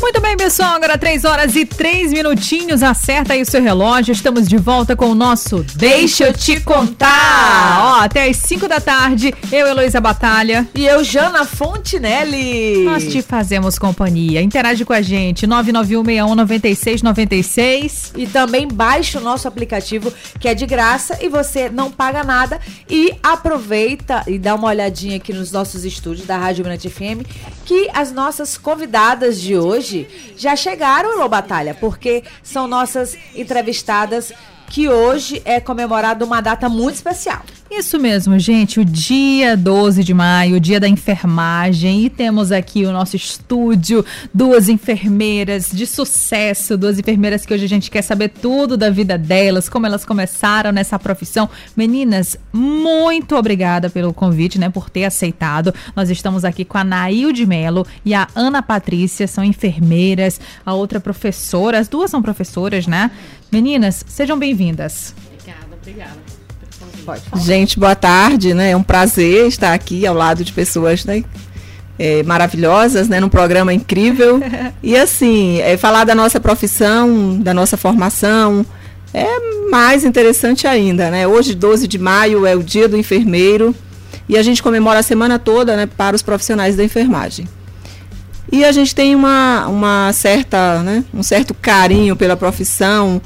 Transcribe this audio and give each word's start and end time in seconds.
Muito 0.00 0.20
bem, 0.20 0.36
pessoal. 0.36 0.74
Agora 0.74 0.98
3 0.98 1.24
horas 1.24 1.56
e 1.56 1.64
3 1.64 2.12
minutinhos. 2.12 2.82
Acerta 2.82 3.32
aí 3.32 3.40
o 3.42 3.46
seu 3.46 3.62
relógio. 3.62 4.12
Estamos 4.12 4.46
de 4.46 4.58
volta 4.58 4.94
com 4.94 5.06
o 5.06 5.14
nosso 5.14 5.64
Deixa 5.74 6.24
eu 6.24 6.34
te 6.34 6.60
contar. 6.60 7.78
Ó, 7.80 8.00
até 8.00 8.28
as 8.28 8.36
5 8.36 8.68
da 8.68 8.78
tarde, 8.80 9.34
eu, 9.50 9.66
Heloísa 9.66 10.00
Batalha. 10.00 10.68
E 10.74 10.86
eu, 10.86 11.02
Jana 11.02 11.44
Fontinelli. 11.44 12.84
Nós 12.84 13.04
te 13.04 13.22
fazemos 13.22 13.78
companhia. 13.78 14.42
Interage 14.42 14.84
com 14.84 14.92
a 14.92 15.00
gente, 15.00 15.46
991619696. 15.46 18.10
E 18.16 18.26
também 18.26 18.68
baixe 18.68 19.16
o 19.16 19.20
nosso 19.20 19.46
aplicativo, 19.48 20.12
que 20.38 20.48
é 20.48 20.54
de 20.54 20.66
graça 20.66 21.18
e 21.22 21.28
você 21.28 21.68
não 21.68 21.90
paga 21.90 22.22
nada. 22.22 22.60
E 22.88 23.12
aproveita 23.22 24.22
e 24.26 24.38
dá 24.38 24.54
uma 24.54 24.68
olhadinha 24.68 25.16
aqui 25.16 25.32
nos 25.32 25.50
nossos 25.52 25.84
estúdios 25.84 26.26
da 26.26 26.36
Rádio 26.36 26.64
Mirante 26.64 26.90
FM, 26.90 27.24
que 27.64 27.88
as 27.94 28.12
nossas 28.12 28.58
convidadas 28.58 29.40
de 29.40 29.56
hoje 29.56 29.85
já 30.36 30.56
chegaram, 30.56 31.12
Elô 31.12 31.28
Batalha, 31.28 31.74
porque 31.74 32.24
são 32.42 32.66
nossas 32.66 33.16
entrevistadas 33.34 34.32
que 34.68 34.88
hoje 34.88 35.40
é 35.44 35.60
comemorada 35.60 36.24
uma 36.24 36.40
data 36.40 36.68
muito 36.68 36.96
especial. 36.96 37.42
Isso 37.70 37.98
mesmo, 37.98 38.38
gente. 38.38 38.78
O 38.78 38.84
dia 38.84 39.56
12 39.56 40.04
de 40.04 40.14
maio, 40.14 40.56
o 40.56 40.60
dia 40.60 40.78
da 40.78 40.88
enfermagem. 40.88 42.04
E 42.04 42.10
temos 42.10 42.52
aqui 42.52 42.84
o 42.84 42.92
nosso 42.92 43.16
estúdio, 43.16 44.04
duas 44.32 44.68
enfermeiras 44.68 45.70
de 45.70 45.86
sucesso, 45.86 46.76
duas 46.76 46.98
enfermeiras 46.98 47.44
que 47.44 47.52
hoje 47.52 47.64
a 47.64 47.68
gente 47.68 47.90
quer 47.90 48.02
saber 48.02 48.28
tudo 48.28 48.76
da 48.76 48.88
vida 48.88 49.18
delas, 49.18 49.68
como 49.68 49.84
elas 49.84 50.04
começaram 50.04 50.70
nessa 50.70 50.98
profissão. 50.98 51.50
Meninas, 51.76 52.38
muito 52.52 53.34
obrigada 53.34 53.90
pelo 53.90 54.14
convite, 54.14 54.58
né, 54.58 54.70
por 54.70 54.88
ter 54.88 55.04
aceitado. 55.04 55.74
Nós 55.94 56.08
estamos 56.08 56.44
aqui 56.44 56.64
com 56.64 56.78
a 56.78 56.84
Nailde 56.84 57.44
Melo 57.44 57.84
e 58.04 58.14
a 58.14 58.28
Ana 58.34 58.62
Patrícia, 58.62 59.26
são 59.26 59.42
enfermeiras, 59.42 60.40
a 60.64 60.72
outra 60.72 61.00
professora, 61.00 61.78
as 61.78 61.88
duas 61.88 62.10
são 62.10 62.22
professoras, 62.22 62.86
né? 62.86 63.10
Meninas, 63.50 64.04
sejam 64.06 64.38
bem-vindas. 64.38 65.14
Obrigada, 65.34 65.76
obrigada. 65.80 66.35
Gente, 67.36 67.78
boa 67.78 67.94
tarde, 67.94 68.52
né? 68.54 68.70
É 68.70 68.76
um 68.76 68.82
prazer 68.82 69.46
estar 69.46 69.72
aqui 69.72 70.06
ao 70.06 70.14
lado 70.14 70.44
de 70.44 70.52
pessoas, 70.52 71.04
né? 71.04 71.22
É, 71.98 72.22
maravilhosas, 72.22 73.08
né? 73.08 73.20
Num 73.20 73.28
programa 73.28 73.72
incrível. 73.72 74.40
E 74.82 74.96
assim, 74.96 75.60
é, 75.60 75.76
falar 75.76 76.04
da 76.04 76.14
nossa 76.14 76.40
profissão, 76.40 77.38
da 77.40 77.54
nossa 77.54 77.76
formação, 77.76 78.64
é 79.14 79.26
mais 79.70 80.04
interessante 80.04 80.66
ainda, 80.66 81.10
né? 81.10 81.26
Hoje, 81.26 81.54
12 81.54 81.88
de 81.88 81.98
maio, 81.98 82.44
é 82.44 82.54
o 82.54 82.62
dia 82.62 82.88
do 82.88 82.96
enfermeiro 82.96 83.74
e 84.28 84.36
a 84.36 84.42
gente 84.42 84.62
comemora 84.62 84.98
a 84.98 85.02
semana 85.02 85.38
toda, 85.38 85.76
né? 85.76 85.86
Para 85.86 86.16
os 86.16 86.22
profissionais 86.22 86.76
da 86.76 86.84
enfermagem. 86.84 87.48
E 88.50 88.64
a 88.64 88.72
gente 88.72 88.94
tem 88.94 89.14
uma, 89.14 89.66
uma 89.66 90.12
certa, 90.12 90.82
né? 90.82 91.04
Um 91.12 91.22
certo 91.22 91.54
carinho 91.54 92.14
pela 92.14 92.36
profissão, 92.36 93.20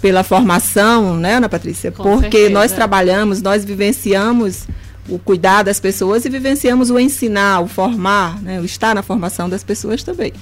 pela 0.00 0.22
formação, 0.22 1.16
né, 1.16 1.34
Ana 1.34 1.48
Patrícia? 1.48 1.90
Com 1.90 2.02
Porque 2.02 2.38
certeza. 2.38 2.50
nós 2.50 2.72
trabalhamos, 2.72 3.42
nós 3.42 3.64
vivenciamos 3.64 4.66
o 5.08 5.18
cuidar 5.18 5.62
das 5.62 5.78
pessoas 5.78 6.24
e 6.24 6.28
vivenciamos 6.28 6.90
o 6.90 6.98
ensinar, 6.98 7.60
o 7.60 7.68
formar, 7.68 8.40
né, 8.42 8.60
o 8.60 8.64
estar 8.64 8.94
na 8.94 9.02
formação 9.02 9.48
das 9.48 9.62
pessoas 9.62 10.02
também. 10.02 10.32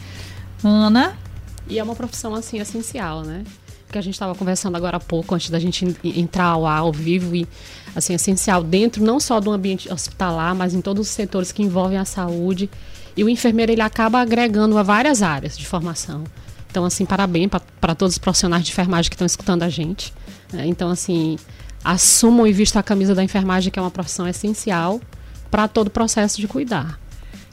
Ana? 0.63 1.17
E 1.69 1.79
é 1.79 1.83
uma 1.83 1.95
profissão, 1.95 2.35
assim, 2.35 2.59
essencial, 2.59 3.23
né? 3.23 3.45
Que 3.91 3.99
a 3.99 4.03
gente 4.03 4.15
estava 4.15 4.35
conversando 4.35 4.77
agora 4.77 4.97
há 4.97 5.01
pouco, 5.01 5.35
antes 5.35 5.51
da 5.51 5.59
gente 5.59 5.97
entrar 6.05 6.47
ao 6.47 6.67
ar, 6.67 6.81
ao 6.81 6.93
vivo, 6.93 7.35
e, 7.35 7.47
assim, 7.95 8.15
essencial 8.15 8.63
dentro 8.63 9.05
não 9.05 9.21
só 9.21 9.41
do 9.41 9.51
ambiente 9.51 9.91
hospitalar, 9.93 10.55
mas 10.55 10.75
em 10.75 10.81
todos 10.81 11.09
os 11.09 11.15
setores 11.15 11.53
que 11.53 11.63
envolvem 11.63 11.99
a 11.99 12.05
saúde. 12.05 12.69
E 13.17 13.23
o 13.23 13.29
enfermeiro, 13.29 13.73
ele 13.73 13.83
acaba 13.83 14.21
agregando 14.21 14.77
a 14.77 14.83
várias 14.83 15.23
áreas 15.23 15.57
de 15.57 15.67
formação. 15.67 16.25
Então, 16.71 16.85
assim, 16.85 17.05
parabéns 17.05 17.51
para 17.81 17.95
todos 17.95 18.15
os 18.15 18.19
profissionais 18.19 18.65
de 18.65 18.73
enfermagem 18.73 19.09
que 19.09 19.15
estão 19.15 19.27
escutando 19.27 19.63
a 19.63 19.69
gente. 19.69 20.13
Né? 20.53 20.67
Então, 20.67 20.91
assim, 20.91 21.39
assumam 21.85 22.47
e 22.47 22.53
vistam 22.53 22.81
a 22.81 22.83
camisa 22.83 23.15
da 23.15 23.23
enfermagem, 23.23 23.71
que 23.71 23.79
é 23.79 23.83
uma 23.83 23.91
profissão 23.91 24.27
essencial 24.27 25.01
para 25.51 25.69
todo 25.69 25.87
o 25.87 25.91
processo 25.91 26.41
de 26.41 26.49
cuidar. 26.49 26.99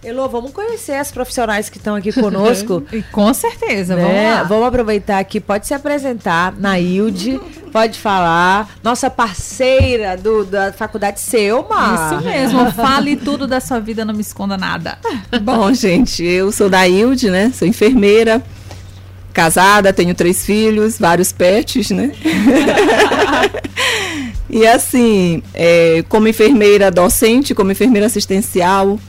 Elô, 0.04 0.28
vamos 0.28 0.50
conhecer 0.52 0.94
as 0.94 1.12
profissionais 1.12 1.70
que 1.70 1.78
estão 1.78 1.94
aqui 1.94 2.12
conosco. 2.12 2.84
e 2.92 3.04
com 3.04 3.32
certeza, 3.36 3.96
né? 3.96 4.02
vamos 4.02 4.24
lá. 4.24 4.44
Vamos 4.44 4.68
aproveitar 4.68 5.20
aqui, 5.20 5.40
pode 5.40 5.68
se 5.68 5.76
apresentar, 5.76 6.56
Nailde, 6.58 7.40
pode 7.72 8.00
falar. 8.00 8.68
Nossa 8.84 9.12
parceira 9.12 10.18
do, 10.18 10.44
da 10.44 10.74
Faculdade 10.74 11.20
Selma. 11.20 12.10
Isso 12.16 12.26
mesmo, 12.26 12.72
fale 12.72 13.16
tudo 13.16 13.46
da 13.46 13.60
sua 13.60 13.80
vida, 13.80 14.04
não 14.04 14.16
me 14.16 14.22
esconda 14.22 14.58
nada. 14.58 14.98
Bom, 15.44 15.72
gente, 15.72 16.24
eu 16.24 16.52
sou 16.52 16.68
Nailde, 16.68 17.30
né? 17.30 17.52
Sou 17.54 17.68
enfermeira 17.68 18.42
casada, 19.32 19.94
tenho 19.94 20.16
três 20.16 20.44
filhos, 20.44 20.98
vários 20.98 21.32
pets, 21.32 21.92
né? 21.92 22.12
e 24.50 24.66
assim, 24.66 25.44
é, 25.54 26.04
como 26.10 26.28
enfermeira 26.28 26.90
docente, 26.90 27.54
como 27.54 27.72
enfermeira 27.72 28.08
assistencial, 28.08 29.00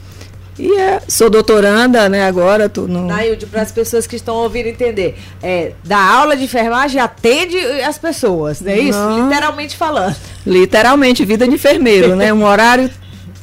e 0.57 0.71
é, 0.77 1.01
sou 1.07 1.29
doutoranda, 1.29 2.07
né? 2.07 2.25
Agora 2.25 2.69
tô 2.69 2.87
no. 2.87 3.07
Nailde, 3.07 3.45
para 3.45 3.61
as 3.61 3.71
pessoas 3.71 4.05
que 4.05 4.15
estão 4.15 4.35
ouvindo 4.35 4.67
entender, 4.67 5.17
é, 5.41 5.71
da 5.83 5.99
aula 5.99 6.35
de 6.35 6.43
enfermagem 6.43 7.01
atende 7.01 7.57
as 7.81 7.97
pessoas, 7.97 8.61
não 8.61 8.71
é 8.71 8.79
isso? 8.79 8.99
Literalmente 9.23 9.75
falando. 9.75 10.15
Literalmente, 10.45 11.25
vida 11.25 11.47
de 11.47 11.55
enfermeiro, 11.55 12.15
né? 12.15 12.31
Um 12.33 12.43
horário 12.43 12.89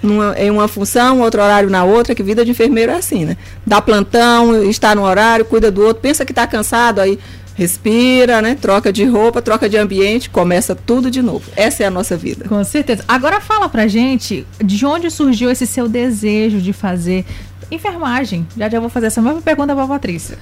numa, 0.02 0.34
em 0.38 0.50
uma 0.50 0.68
função, 0.68 1.20
outro 1.20 1.42
horário 1.42 1.70
na 1.70 1.84
outra, 1.84 2.14
que 2.14 2.22
vida 2.22 2.44
de 2.44 2.50
enfermeiro 2.50 2.92
é 2.92 2.96
assim, 2.96 3.24
né? 3.24 3.36
Dá 3.66 3.80
plantão, 3.80 4.64
está 4.64 4.94
no 4.94 5.02
horário, 5.02 5.44
cuida 5.44 5.70
do 5.70 5.82
outro, 5.82 6.02
pensa 6.02 6.24
que 6.24 6.32
está 6.32 6.46
cansado, 6.46 7.00
aí 7.00 7.18
respira, 7.60 8.40
né? 8.40 8.56
Troca 8.58 8.90
de 8.90 9.04
roupa, 9.04 9.42
troca 9.42 9.68
de 9.68 9.76
ambiente, 9.76 10.30
começa 10.30 10.74
tudo 10.74 11.10
de 11.10 11.20
novo. 11.20 11.44
Essa 11.54 11.82
é 11.82 11.86
a 11.86 11.90
nossa 11.90 12.16
vida. 12.16 12.48
Com 12.48 12.64
certeza. 12.64 13.04
Agora 13.06 13.38
fala 13.38 13.68
pra 13.68 13.86
gente 13.86 14.46
de 14.64 14.86
onde 14.86 15.10
surgiu 15.10 15.50
esse 15.50 15.66
seu 15.66 15.86
desejo 15.86 16.58
de 16.58 16.72
fazer 16.72 17.22
enfermagem. 17.70 18.46
Já 18.56 18.70
já 18.70 18.80
vou 18.80 18.88
fazer 18.88 19.08
essa 19.08 19.20
mesma 19.20 19.42
pergunta 19.42 19.74
para 19.74 19.84
a 19.84 19.88
Patrícia. 19.88 20.38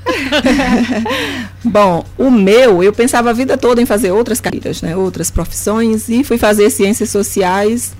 Bom, 1.65 2.05
o 2.17 2.31
meu, 2.31 2.84
eu 2.84 2.93
pensava 2.93 3.31
a 3.31 3.33
vida 3.33 3.59
toda 3.59 3.83
em 3.83 3.87
fazer 3.87 4.12
outras 4.12 4.41
carreiras, 4.41 4.81
né? 4.81 4.97
Outras 4.97 5.29
profissões 5.29 6.09
e 6.09 6.23
fui 6.23 6.39
fazer 6.39 6.71
ciências 6.71 7.11
sociais 7.11 7.97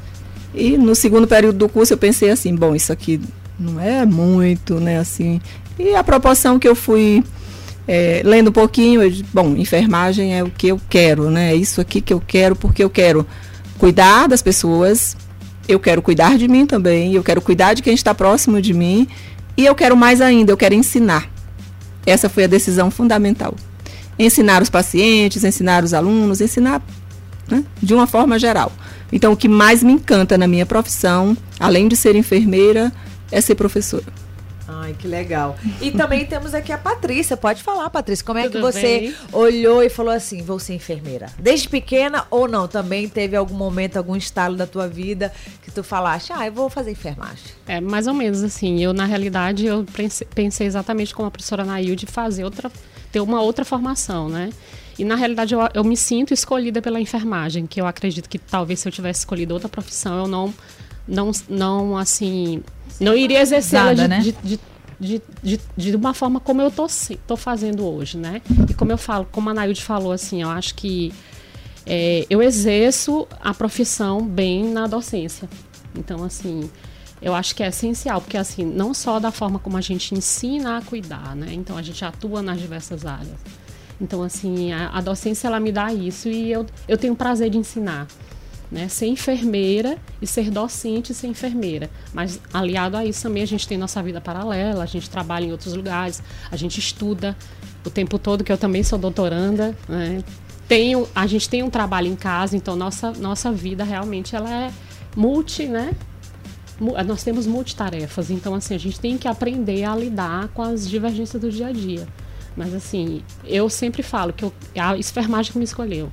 e 0.55 0.79
no 0.79 0.95
segundo 0.95 1.27
período 1.27 1.59
do 1.59 1.69
curso 1.69 1.93
eu 1.93 1.99
pensei 1.99 2.31
assim, 2.31 2.55
bom, 2.55 2.75
isso 2.75 2.93
aqui 2.93 3.21
não 3.59 3.81
é 3.81 4.07
muito, 4.07 4.81
né, 4.81 4.99
assim. 4.99 5.41
E 5.77 5.95
a 5.95 6.05
proporção 6.05 6.59
que 6.59 6.69
eu 6.69 6.75
fui 6.77 7.23
é, 7.89 8.21
lendo 8.23 8.49
um 8.49 8.53
pouquinho, 8.53 9.03
eu, 9.03 9.11
bom, 9.33 9.57
enfermagem 9.57 10.37
é 10.37 10.45
o 10.45 10.51
que 10.51 10.69
eu 10.69 10.79
quero, 10.91 11.31
né? 11.31 11.53
É 11.53 11.57
isso 11.57 11.81
aqui 11.81 12.03
que 12.03 12.13
eu 12.13 12.21
quero, 12.21 12.55
porque 12.55 12.85
eu 12.85 12.91
quero 12.91 13.27
cuidar 13.79 14.29
das 14.29 14.43
pessoas, 14.43 15.17
eu 15.67 15.81
quero 15.81 16.03
cuidar 16.03 16.37
de 16.37 16.47
mim 16.47 16.67
também, 16.67 17.15
eu 17.15 17.25
quero 17.25 17.41
cuidar 17.41 17.73
de 17.73 17.83
quem 17.83 17.95
está 17.95 18.15
próximo 18.15 18.61
de 18.61 18.75
mim, 18.75 19.09
e 19.57 19.65
eu 19.65 19.75
quero 19.75 19.97
mais 19.97 20.21
ainda, 20.21 20.53
eu 20.53 20.57
quero 20.57 20.75
ensinar. 20.75 21.31
Essa 22.05 22.29
foi 22.29 22.45
a 22.45 22.47
decisão 22.47 22.91
fundamental. 22.91 23.55
Ensinar 24.19 24.61
os 24.61 24.69
pacientes, 24.69 25.43
ensinar 25.43 25.83
os 25.83 25.95
alunos, 25.95 26.43
ensinar 26.43 26.83
né, 27.51 27.65
de 27.83 27.95
uma 27.95 28.07
forma 28.07 28.39
geral. 28.39 28.71
Então, 29.11 29.33
o 29.33 29.37
que 29.37 29.49
mais 29.49 29.83
me 29.83 29.93
encanta 29.93 30.37
na 30.37 30.47
minha 30.47 30.67
profissão, 30.67 31.35
além 31.59 31.89
de 31.89 31.97
ser 31.97 32.15
enfermeira, 32.15 32.93
é 33.33 33.41
ser 33.41 33.55
professora. 33.55 34.28
Ai, 34.81 34.95
que 34.99 35.09
legal. 35.09 35.57
E 35.81 35.91
também 35.91 36.25
temos 36.27 36.55
aqui 36.55 36.73
a 36.73 36.79
Patrícia. 36.79 37.37
Pode 37.37 37.63
falar, 37.63 37.89
Patrícia, 37.91 38.25
como 38.25 38.39
é 38.39 38.45
Tudo 38.45 38.53
que 38.53 38.61
você 38.61 39.01
bem? 39.01 39.15
olhou 39.33 39.83
e 39.83 39.89
falou 39.89 40.13
assim: 40.13 40.43
vou 40.43 40.59
ser 40.59 40.75
enfermeira? 40.75 41.27
Desde 41.39 41.69
pequena 41.69 42.27
ou 42.31 42.47
não? 42.49 42.69
Também 42.69 43.09
teve 43.09 43.37
algum 43.37 43.55
momento, 43.55 43.97
algum 43.97 44.17
estalo 44.17 44.57
da 44.57 44.67
tua 44.67 44.89
vida 44.89 45.33
que 45.63 45.71
tu 45.71 45.83
falaste, 45.83 46.33
ah, 46.33 46.47
eu 46.47 46.53
vou 46.53 46.69
fazer 46.69 46.91
enfermagem? 46.93 47.45
É, 47.67 47.81
mais 47.81 48.07
ou 48.07 48.15
menos 48.15 48.43
assim. 48.43 48.83
Eu, 48.83 48.93
na 48.93 49.05
realidade, 49.05 49.67
eu 49.67 49.85
pensei 50.35 50.67
exatamente 50.67 51.15
como 51.15 51.29
a 51.29 51.31
professora 51.31 51.65
Nailde 51.65 52.07
fazer 52.07 52.45
outra, 52.45 52.71
ter 53.11 53.21
uma 53.21 53.41
outra 53.41 53.65
formação, 53.65 54.29
né? 54.29 54.51
E 54.99 55.05
na 55.05 55.15
realidade 55.15 55.55
eu, 55.55 55.61
eu 55.75 55.85
me 55.85 55.97
sinto 55.97 56.35
escolhida 56.35 56.83
pela 56.83 57.01
enfermagem, 57.01 57.67
que 57.67 57.81
eu 57.81 57.87
acredito 57.87 58.29
que 58.29 58.37
talvez 58.39 58.81
se 58.81 58.89
eu 58.89 58.93
tivesse 58.93 59.21
escolhido 59.21 59.55
outra 59.55 59.69
profissão, 59.69 60.19
eu 60.19 60.27
não, 60.27 60.53
não, 61.09 61.33
não 61.49 61.97
assim, 61.97 62.63
não 63.01 63.17
iria 63.17 63.41
exercê-la 63.41 63.95
de, 63.95 64.07
né? 64.09 64.21
de, 64.21 64.33
de 64.43 64.61
de, 65.01 65.23
de, 65.41 65.61
de 65.77 65.95
uma 65.95 66.13
forma 66.13 66.41
como 66.41 66.61
eu 66.61 66.73
tô, 66.73 66.87
tô 67.25 67.37
fazendo 67.37 67.87
hoje, 67.87 68.19
né? 68.19 68.43
E 68.69 68.75
como 68.75 68.91
eu 68.91 68.99
falo, 68.99 69.29
como 69.31 69.49
a 69.49 69.55
Nailde 69.55 69.81
falou, 69.81 70.11
assim, 70.11 70.43
eu 70.43 70.51
acho 70.51 70.75
que 70.75 71.13
é, 71.87 72.27
eu 72.29 72.43
exerço 72.43 73.27
a 73.41 73.55
profissão 73.55 74.27
bem 74.27 74.65
na 74.65 74.87
docência. 74.87 75.49
Então, 75.97 76.25
assim, 76.25 76.69
eu 77.23 77.35
acho 77.35 77.55
que 77.55 77.63
é 77.63 77.69
essencial, 77.69 78.21
porque, 78.21 78.37
assim, 78.37 78.65
não 78.65 78.93
só 78.93 79.19
da 79.19 79.31
forma 79.31 79.59
como 79.59 79.77
a 79.77 79.81
gente 79.81 80.15
ensina 80.15 80.79
a 80.79 80.83
cuidar, 80.83 81.35
né? 81.35 81.53
Então, 81.53 81.79
a 81.79 81.83
gente 81.83 82.05
atua 82.05 82.43
nas 82.43 82.61
diversas 82.61 83.07
áreas. 83.07 83.39
Então, 84.01 84.23
assim, 84.23 84.73
a, 84.73 84.91
a, 84.91 85.01
docência 85.01 85.49
ela 85.49 85.59
me 85.59 85.73
dá 85.73 85.93
isso 85.93 86.29
e 86.29 86.53
eu, 86.53 86.65
eu 86.87 86.97
tenho 86.97 87.17
prazer 87.17 87.51
de 87.51 87.59
ensinar. 87.59 88.07
Né, 88.71 88.89
ser 88.89 89.07
enfermeira 89.07 89.99
e 90.21 90.27
ser 90.27 90.51
docente 90.51 91.13
e 91.13 91.15
ser 91.15 91.27
enfermeira. 91.27 91.91
Mas 92.13 92.41
aliado 92.53 92.97
a 92.97 93.05
isso 93.05 93.23
também 93.23 93.43
a 93.43 93.47
gente 93.47 93.67
tem 93.67 93.79
nossa 93.79 94.03
vida 94.03 94.21
paralela, 94.21 94.83
a 94.83 94.87
gente 94.87 95.09
trabalha 95.09 95.47
em 95.47 95.53
outros 95.53 95.75
lugares, 95.75 96.23
a 96.51 96.57
gente 96.57 96.79
estuda 96.79 97.37
o 97.85 97.91
tempo 97.91 98.19
todo, 98.19 98.45
que 98.45 98.53
eu 98.53 98.59
também 98.59 98.83
sou 98.83 98.99
doutoranda, 98.99 99.77
né? 99.89 100.23
Tenho, 100.67 101.09
a 101.15 101.27
gente 101.27 101.49
tem 101.49 101.63
um 101.63 101.71
trabalho 101.71 102.09
em 102.09 102.17
casa, 102.17 102.55
então 102.55 102.77
nossa, 102.77 103.13
nossa 103.13 103.51
vida 103.51 103.85
realmente 103.85 104.37
ela 104.37 104.51
é 104.51 104.71
multi, 105.17 105.67
né? 105.67 105.93
Nós 107.07 107.25
temos 107.25 107.47
multitarefas, 107.47 108.31
então 108.31 108.55
assim, 108.55 108.75
a 108.75 108.79
gente 108.79 109.01
tem 109.01 109.17
que 109.17 109.27
aprender 109.27 109.85
a 109.85 109.97
lidar 109.97 110.49
com 110.49 110.63
as 110.63 110.89
divergências 110.89 111.41
do 111.41 111.51
dia 111.51 111.69
a 111.69 111.73
dia. 111.73 112.07
Mas 112.55 112.75
assim, 112.75 113.23
eu 113.45 113.71
sempre 113.71 114.03
falo 114.03 114.33
que 114.33 114.45
eu, 114.45 114.53
a 114.77 114.97
enfermagem 114.97 115.53
que 115.53 115.59
me 115.59 115.65
escolheu. 115.65 116.13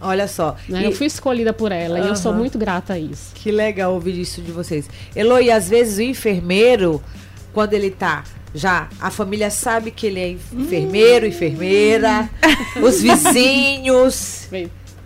Olha 0.00 0.28
só. 0.28 0.56
Né? 0.68 0.82
E... 0.82 0.84
Eu 0.84 0.92
fui 0.92 1.06
escolhida 1.06 1.52
por 1.52 1.72
ela 1.72 1.98
uhum. 1.98 2.06
e 2.06 2.08
eu 2.08 2.16
sou 2.16 2.32
muito 2.32 2.58
grata 2.58 2.94
a 2.94 2.98
isso. 2.98 3.32
Que 3.34 3.50
legal 3.50 3.94
ouvir 3.94 4.18
isso 4.18 4.40
de 4.40 4.52
vocês. 4.52 4.88
Elo, 5.14 5.40
e 5.40 5.50
às 5.50 5.68
vezes 5.68 5.98
o 5.98 6.02
enfermeiro, 6.02 7.02
quando 7.52 7.74
ele 7.74 7.90
tá 7.90 8.24
já, 8.54 8.88
a 9.00 9.10
família 9.10 9.50
sabe 9.50 9.90
que 9.90 10.06
ele 10.06 10.20
é 10.20 10.30
enfermeiro, 10.30 11.26
hum. 11.26 11.28
enfermeira, 11.28 12.30
os 12.82 13.02
vizinhos. 13.02 14.48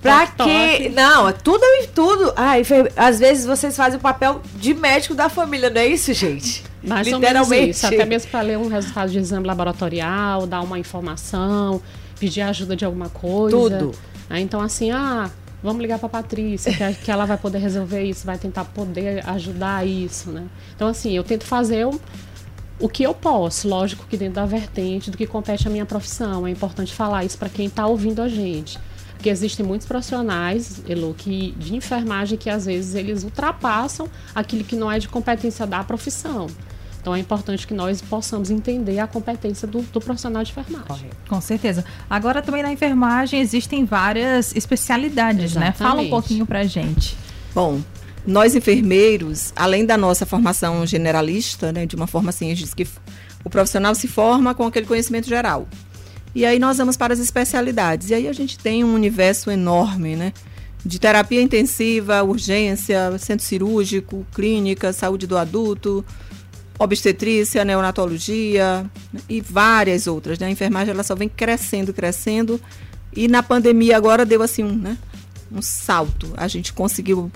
Pra 0.01 0.27
quê? 0.27 0.91
Não, 0.95 1.29
é 1.29 1.33
tudo 1.33 1.63
tudo. 1.95 2.33
Ah, 2.37 2.59
enfer... 2.59 2.93
às 2.97 3.21
vezes 3.21 3.47
vocês 3.47 3.77
fazem 3.77 3.99
o 3.99 4.03
papel 4.03 4.41
de 4.57 4.75
médico 4.75 5.15
da 5.15 5.29
família, 5.29 5.71
não 5.71 5.81
é 5.81 5.87
isso, 5.87 6.13
gente? 6.13 6.65
Mais 6.83 7.07
Literalmente. 7.07 7.71
Isso, 7.71 7.87
até 7.87 8.05
mesmo 8.05 8.31
para 8.31 8.41
ler 8.41 8.59
um 8.59 8.67
resultado 8.69 9.11
de 9.11 9.19
exame 9.19 9.47
laboratorial, 9.47 10.47
dar 10.47 10.61
uma 10.61 10.79
informação, 10.79 11.81
pedir 12.19 12.41
ajuda 12.41 12.75
de 12.75 12.85
alguma 12.85 13.09
coisa. 13.09 13.57
Tudo. 13.57 13.95
Então, 14.41 14.61
assim, 14.61 14.91
ah, 14.91 15.31
vamos 15.63 15.81
ligar 15.81 15.99
para 15.99 16.09
Patrícia, 16.09 16.73
que, 16.73 17.05
que 17.05 17.11
ela 17.11 17.25
vai 17.25 17.37
poder 17.37 17.59
resolver 17.59 18.03
isso, 18.03 18.27
vai 18.27 18.39
tentar 18.39 18.65
poder 18.65 19.29
ajudar 19.29 19.87
isso, 19.87 20.31
né? 20.31 20.47
Então, 20.75 20.89
assim, 20.89 21.13
eu 21.13 21.23
tento 21.23 21.45
fazer 21.45 21.87
o, 21.87 22.01
o 22.81 22.89
que 22.89 23.03
eu 23.03 23.15
posso, 23.15 23.69
lógico 23.69 24.07
que 24.09 24.17
dentro 24.17 24.35
da 24.35 24.47
vertente 24.47 25.11
do 25.11 25.17
que 25.17 25.27
compete 25.27 25.69
à 25.69 25.71
minha 25.71 25.87
profissão. 25.87 26.47
É 26.47 26.51
importante 26.51 26.93
falar 26.93 27.25
isso 27.25 27.39
para 27.39 27.49
quem 27.49 27.67
está 27.67 27.87
ouvindo 27.87 28.21
a 28.21 28.29
gente. 28.29 28.79
Porque 29.15 29.31
existem 29.31 29.65
muitos 29.65 29.87
profissionais, 29.87 30.83
Elo, 30.89 31.15
que, 31.15 31.53
de 31.53 31.77
enfermagem 31.77 32.37
que 32.37 32.51
às 32.51 32.67
vezes 32.67 32.97
eles 32.97 33.23
ultrapassam 33.23 34.09
aquilo 34.35 34.65
que 34.65 34.75
não 34.75 34.91
é 34.91 34.99
de 34.99 35.09
competência 35.09 35.65
da 35.65 35.85
profissão. 35.85 36.49
Então 37.03 37.13
é 37.15 37.19
importante 37.19 37.67
que 37.67 37.75
nós 37.75 38.01
possamos 38.01 38.49
entender 38.49 39.01
a 39.01 39.09
competência 39.09 39.67
do, 39.67 39.83
do 39.83 40.01
profissional 40.01 40.43
de 40.45 40.53
enfermagem. 40.53 41.11
Com 41.29 41.41
certeza. 41.41 41.85
Agora 42.09 42.41
também 42.41 42.63
na 42.63 42.73
enfermagem 42.73 43.41
existem 43.41 43.85
várias 43.85 44.55
especialidades, 44.55 45.57
Exatamente. 45.57 45.83
né? 45.83 45.89
Fala 45.89 46.01
um 46.01 46.09
pouquinho 46.09 46.47
pra 46.47 46.63
gente. 46.63 47.17
Bom, 47.53 47.81
nós 48.25 48.55
enfermeiros, 48.55 49.53
além 49.57 49.85
da 49.85 49.97
nossa 49.97 50.25
formação 50.25 50.87
generalista, 50.87 51.73
né, 51.73 51.87
de 51.87 51.97
uma 51.97 52.07
forma 52.07 52.31
assim, 52.31 52.47
a 52.47 52.55
gente 52.55 52.65
diz 52.65 52.75
que 52.75 52.87
o 53.45 53.51
profissional 53.51 53.97
se 53.97 54.07
forma 54.07 54.55
com 54.55 54.65
aquele 54.65 54.87
conhecimento 54.87 55.29
geral. 55.29 55.67
E 56.33 56.47
aí 56.47 56.61
nós 56.61 56.79
vamos 56.79 56.97
para 56.97 57.13
as 57.13 57.19
especialidades. 57.19 58.11
E 58.11 58.15
aí 58.15 58.29
a 58.29 58.33
gente 58.33 58.57
tem 58.59 58.85
um 58.85 58.95
universo 58.95 59.51
enorme, 59.51 60.15
né? 60.15 60.33
De 60.87 61.01
terapia 61.01 61.43
intensiva, 61.43 62.23
urgência, 62.23 63.19
centro 63.19 63.45
cirúrgico, 63.45 64.25
clínica, 64.33 64.93
saúde 64.93 65.27
do 65.27 65.37
adulto, 65.37 66.05
obstetrícia, 66.79 67.65
neonatologia 67.65 68.91
né, 69.13 69.21
e 69.29 69.41
várias 69.41 70.07
outras. 70.07 70.39
Né? 70.39 70.47
A 70.47 70.51
enfermagem 70.51 70.93
ela 70.93 71.03
só 71.03 71.15
vem 71.15 71.29
crescendo, 71.29 71.93
crescendo. 71.93 72.61
E 73.15 73.29
na 73.29 73.43
pandemia 73.43 73.97
agora 73.97 74.25
deu 74.25 74.43
assim 74.43 74.65
um, 74.65 74.75
né, 74.75 74.97
um 75.51 75.63
salto. 75.63 76.33
A 76.37 76.49
gente 76.49 76.73
conseguiu 76.73 77.31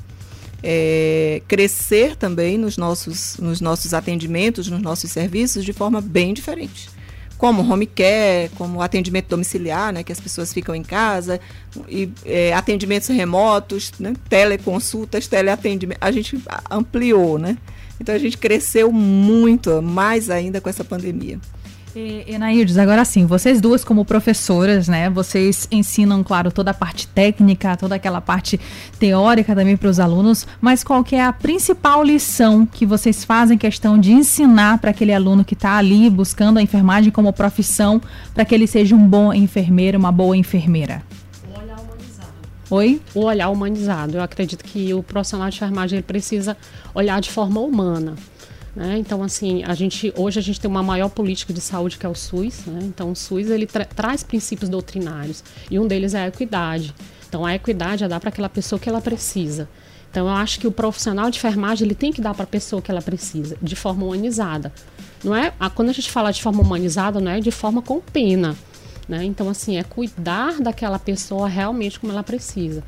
é, 0.62 1.42
crescer 1.46 2.16
também 2.16 2.58
nos 2.58 2.76
nossos, 2.76 3.36
nos 3.38 3.60
nossos 3.60 3.94
atendimentos, 3.94 4.68
nos 4.68 4.80
nossos 4.80 5.10
serviços 5.10 5.64
de 5.64 5.72
forma 5.72 6.00
bem 6.00 6.32
diferente. 6.32 6.88
Como 7.36 7.62
home 7.70 7.86
care, 7.86 8.50
como 8.56 8.80
atendimento 8.80 9.28
domiciliar, 9.28 9.92
né, 9.92 10.02
que 10.02 10.10
as 10.10 10.18
pessoas 10.18 10.54
ficam 10.54 10.74
em 10.74 10.82
casa, 10.82 11.38
e 11.86 12.10
é, 12.24 12.54
atendimentos 12.54 13.08
remotos, 13.08 13.92
né, 14.00 14.14
teleconsultas, 14.26 15.26
teleatendimento. 15.26 15.98
A 16.00 16.10
gente 16.10 16.42
ampliou, 16.70 17.38
né? 17.38 17.58
Então 18.00 18.14
a 18.14 18.18
gente 18.18 18.38
cresceu 18.38 18.92
muito, 18.92 19.82
mais 19.82 20.30
ainda 20.30 20.60
com 20.60 20.68
essa 20.68 20.84
pandemia. 20.84 21.38
Enaildes, 22.26 22.76
agora 22.76 23.06
sim, 23.06 23.24
vocês 23.24 23.58
duas 23.58 23.82
como 23.82 24.04
professoras, 24.04 24.86
né? 24.86 25.08
Vocês 25.08 25.66
ensinam, 25.70 26.22
claro, 26.22 26.52
toda 26.52 26.70
a 26.70 26.74
parte 26.74 27.08
técnica, 27.08 27.74
toda 27.74 27.94
aquela 27.94 28.20
parte 28.20 28.60
teórica 28.98 29.54
também 29.54 29.78
para 29.78 29.88
os 29.88 29.98
alunos, 29.98 30.46
mas 30.60 30.84
qual 30.84 31.02
que 31.02 31.16
é 31.16 31.24
a 31.24 31.32
principal 31.32 32.04
lição 32.04 32.66
que 32.66 32.84
vocês 32.84 33.24
fazem 33.24 33.56
questão 33.56 33.98
de 33.98 34.12
ensinar 34.12 34.76
para 34.76 34.90
aquele 34.90 35.14
aluno 35.14 35.42
que 35.42 35.54
está 35.54 35.78
ali 35.78 36.10
buscando 36.10 36.58
a 36.58 36.62
enfermagem 36.62 37.10
como 37.10 37.32
profissão, 37.32 38.00
para 38.34 38.44
que 38.44 38.54
ele 38.54 38.66
seja 38.66 38.94
um 38.94 39.08
bom 39.08 39.32
enfermeiro, 39.32 39.98
uma 39.98 40.12
boa 40.12 40.36
enfermeira? 40.36 41.02
Oi? 42.68 43.00
O 43.14 43.20
olhar 43.20 43.48
humanizado. 43.48 44.16
Eu 44.16 44.22
acredito 44.22 44.64
que 44.64 44.92
o 44.92 45.00
profissional 45.00 45.48
de 45.48 45.56
enfermagem 45.56 45.98
ele 45.98 46.02
precisa 46.02 46.56
olhar 46.92 47.20
de 47.20 47.30
forma 47.30 47.60
humana. 47.60 48.16
Né? 48.74 48.98
Então, 48.98 49.22
assim, 49.22 49.62
a 49.62 49.72
gente, 49.72 50.12
hoje 50.16 50.40
a 50.40 50.42
gente 50.42 50.60
tem 50.60 50.68
uma 50.68 50.82
maior 50.82 51.08
política 51.08 51.52
de 51.52 51.60
saúde 51.60 51.96
que 51.96 52.04
é 52.04 52.08
o 52.08 52.14
SUS. 52.14 52.66
Né? 52.66 52.80
Então, 52.82 53.12
o 53.12 53.16
SUS 53.16 53.50
ele 53.50 53.66
tra 53.66 53.84
traz 53.84 54.24
princípios 54.24 54.68
doutrinários 54.68 55.44
e 55.70 55.78
um 55.78 55.86
deles 55.86 56.12
é 56.12 56.24
a 56.24 56.26
equidade. 56.26 56.92
Então, 57.28 57.46
a 57.46 57.54
equidade 57.54 58.02
é 58.02 58.08
dar 58.08 58.18
para 58.18 58.30
aquela 58.30 58.48
pessoa 58.48 58.80
que 58.80 58.88
ela 58.88 59.00
precisa. 59.00 59.68
Então, 60.10 60.26
eu 60.26 60.34
acho 60.34 60.58
que 60.58 60.66
o 60.66 60.72
profissional 60.72 61.30
de 61.30 61.38
enfermagem 61.38 61.86
ele 61.86 61.94
tem 61.94 62.12
que 62.12 62.20
dar 62.20 62.34
para 62.34 62.44
a 62.44 62.48
pessoa 62.48 62.82
que 62.82 62.90
ela 62.90 63.02
precisa, 63.02 63.56
de 63.62 63.76
forma 63.76 64.04
humanizada. 64.04 64.72
Não 65.22 65.36
é, 65.36 65.52
quando 65.74 65.90
a 65.90 65.92
gente 65.92 66.10
fala 66.10 66.32
de 66.32 66.42
forma 66.42 66.62
humanizada, 66.62 67.20
não 67.20 67.30
é 67.30 67.38
de 67.38 67.50
forma 67.52 67.80
com 67.80 68.00
pena. 68.00 68.56
Né? 69.08 69.24
Então, 69.24 69.48
assim, 69.48 69.76
é 69.76 69.82
cuidar 69.82 70.60
daquela 70.60 70.98
pessoa 70.98 71.48
realmente 71.48 72.00
como 72.00 72.12
ela 72.12 72.22
precisa. 72.22 72.82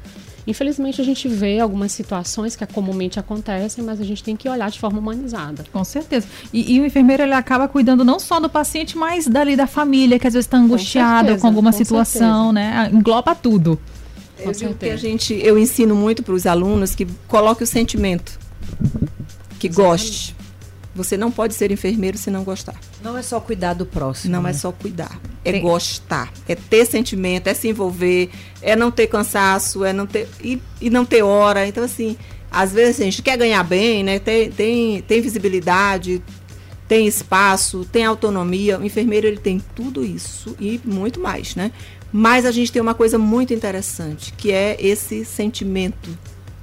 Infelizmente, 0.48 0.98
a 0.98 1.04
gente 1.04 1.28
vê 1.28 1.60
algumas 1.60 1.92
situações 1.92 2.56
que 2.56 2.66
comumente 2.66 3.20
acontecem, 3.20 3.84
mas 3.84 4.00
a 4.00 4.04
gente 4.04 4.24
tem 4.24 4.34
que 4.34 4.48
olhar 4.48 4.70
de 4.70 4.80
forma 4.80 4.98
humanizada. 4.98 5.62
Com 5.70 5.84
certeza. 5.84 6.26
E, 6.52 6.74
e 6.74 6.80
o 6.80 6.86
enfermeiro 6.86 7.22
ele 7.22 7.34
acaba 7.34 7.68
cuidando 7.68 8.02
não 8.02 8.18
só 8.18 8.40
do 8.40 8.48
paciente, 8.48 8.96
mas 8.96 9.28
dali 9.28 9.54
da 9.54 9.66
família, 9.66 10.18
que 10.18 10.26
às 10.26 10.32
vezes 10.32 10.46
está 10.46 10.56
angustiada 10.56 11.18
com, 11.18 11.24
certeza, 11.26 11.40
com 11.42 11.46
alguma 11.48 11.70
com 11.70 11.76
situação, 11.76 12.52
certeza. 12.52 12.52
né? 12.52 12.90
Engloba 12.92 13.34
tudo. 13.34 13.78
Eu 14.38 14.52
digo 14.52 14.74
que 14.74 14.88
a 14.88 14.96
gente, 14.96 15.34
eu 15.34 15.58
ensino 15.58 15.94
muito 15.94 16.22
para 16.22 16.32
os 16.32 16.46
alunos 16.46 16.94
que 16.94 17.06
coloque 17.26 17.62
o 17.62 17.66
sentimento, 17.66 18.38
que 19.58 19.66
Exatamente. 19.66 19.72
goste. 19.74 20.37
Você 20.98 21.16
não 21.16 21.30
pode 21.30 21.54
ser 21.54 21.70
enfermeiro 21.70 22.18
se 22.18 22.28
não 22.28 22.42
gostar. 22.42 22.74
Não 23.00 23.16
é 23.16 23.22
só 23.22 23.38
cuidar 23.38 23.74
do 23.74 23.86
próximo. 23.86 24.32
Não 24.32 24.40
é 24.40 24.42
né? 24.42 24.50
é 24.50 24.52
só 24.52 24.72
cuidar. 24.72 25.18
É 25.44 25.52
Tem... 25.52 25.62
gostar. 25.62 26.32
É 26.48 26.56
ter 26.56 26.84
sentimento, 26.84 27.46
é 27.46 27.54
se 27.54 27.68
envolver, 27.68 28.30
é 28.60 28.74
não 28.74 28.90
ter 28.90 29.06
cansaço, 29.06 29.84
é 29.84 29.92
não 29.92 30.06
ter. 30.06 30.28
E, 30.42 30.60
e 30.80 30.90
não 30.90 31.04
ter 31.04 31.22
hora. 31.22 31.66
Então, 31.68 31.84
assim, 31.84 32.16
às 32.50 32.72
vezes 32.72 33.00
a 33.00 33.04
gente 33.04 33.22
quer 33.22 33.38
ganhar 33.38 33.62
bem, 33.62 34.02
né? 34.02 34.18
Tem, 34.18 34.50
tem, 34.50 35.00
tem 35.02 35.20
visibilidade, 35.20 36.20
tem 36.88 37.06
espaço, 37.06 37.86
tem 37.92 38.04
autonomia. 38.04 38.78
O 38.78 38.84
enfermeiro 38.84 39.28
ele 39.28 39.38
tem 39.38 39.62
tudo 39.76 40.04
isso 40.04 40.56
e 40.58 40.80
muito 40.84 41.20
mais, 41.20 41.54
né? 41.54 41.70
Mas 42.10 42.44
a 42.44 42.50
gente 42.50 42.72
tem 42.72 42.82
uma 42.82 42.94
coisa 42.94 43.18
muito 43.18 43.54
interessante, 43.54 44.32
que 44.32 44.50
é 44.50 44.76
esse 44.80 45.24
sentimento 45.24 46.10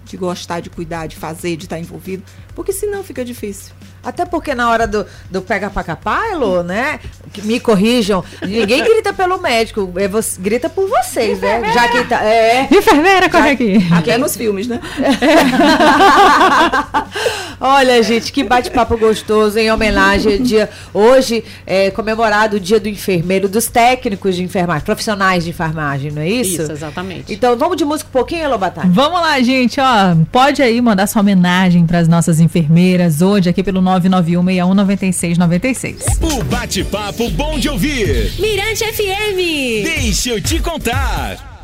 de 0.05 0.17
gostar, 0.17 0.59
de 0.59 0.69
cuidar, 0.69 1.07
de 1.07 1.15
fazer, 1.15 1.55
de 1.55 1.65
estar 1.65 1.79
envolvido, 1.79 2.23
porque 2.53 2.71
senão 2.71 3.03
fica 3.03 3.23
difícil. 3.25 3.73
Até 4.05 4.23
porque 4.23 4.53
na 4.53 4.69
hora 4.69 4.85
do, 4.85 5.05
do 5.31 5.41
pega 5.41 5.69
pra 5.69 5.83
capalo, 5.83 6.61
né? 6.63 6.99
Me 7.43 7.59
corrijam, 7.59 8.23
ninguém 8.41 8.83
grita 8.83 9.11
pelo 9.11 9.37
médico, 9.39 9.91
é 9.97 10.07
você, 10.07 10.39
grita 10.39 10.69
por 10.69 10.87
vocês, 10.87 11.41
né? 11.41 11.73
Já 11.73 11.87
que 11.89 12.03
tá. 12.05 12.23
É, 12.23 12.67
Enfermeira, 12.71 13.29
corre 13.29 13.49
aqui. 13.49 13.87
Até 13.91 14.17
nos 14.17 14.37
filmes, 14.37 14.67
né? 14.67 14.79
Olha, 17.59 18.01
gente, 18.03 18.31
que 18.31 18.43
bate-papo 18.43 18.97
gostoso 18.97 19.57
em 19.57 19.71
homenagem 19.71 20.33
ao 20.33 20.39
dia. 20.39 20.69
Hoje 20.93 21.43
é 21.65 21.89
comemorado 21.91 22.57
o 22.57 22.59
dia 22.59 22.79
do 22.79 22.87
enfermeiro, 22.87 23.49
dos 23.49 23.67
técnicos 23.67 24.35
de 24.35 24.43
enfermagem, 24.43 24.85
profissionais 24.85 25.43
de 25.43 25.49
enfermagem, 25.49 26.11
não 26.11 26.21
é 26.21 26.29
isso? 26.29 26.61
Isso, 26.61 26.71
exatamente. 26.71 27.33
Então 27.33 27.57
vamos 27.57 27.77
de 27.77 27.85
música 27.85 28.09
um 28.09 28.13
pouquinho, 28.13 28.43
Elobatá? 28.43 28.83
Vamos 28.85 29.19
lá, 29.19 29.39
gente, 29.41 29.79
ó. 29.79 30.15
Pode 30.31 30.61
aí 30.61 30.79
mandar 30.81 31.07
sua 31.07 31.21
homenagem 31.21 31.85
para 31.85 31.99
as 31.99 32.07
nossas 32.07 32.39
enfermeiras 32.39 33.21
hoje 33.21 33.49
aqui 33.49 33.63
pelo 33.63 33.81
991619696. 33.99 35.95
O 36.21 36.43
bate-papo 36.43 37.29
bom 37.31 37.57
de 37.59 37.69
ouvir. 37.69 38.31
Mirante 38.39 38.83
FM. 38.83 39.83
Deixa 39.83 40.29
eu 40.29 40.41
te 40.41 40.59
contar. 40.59 41.54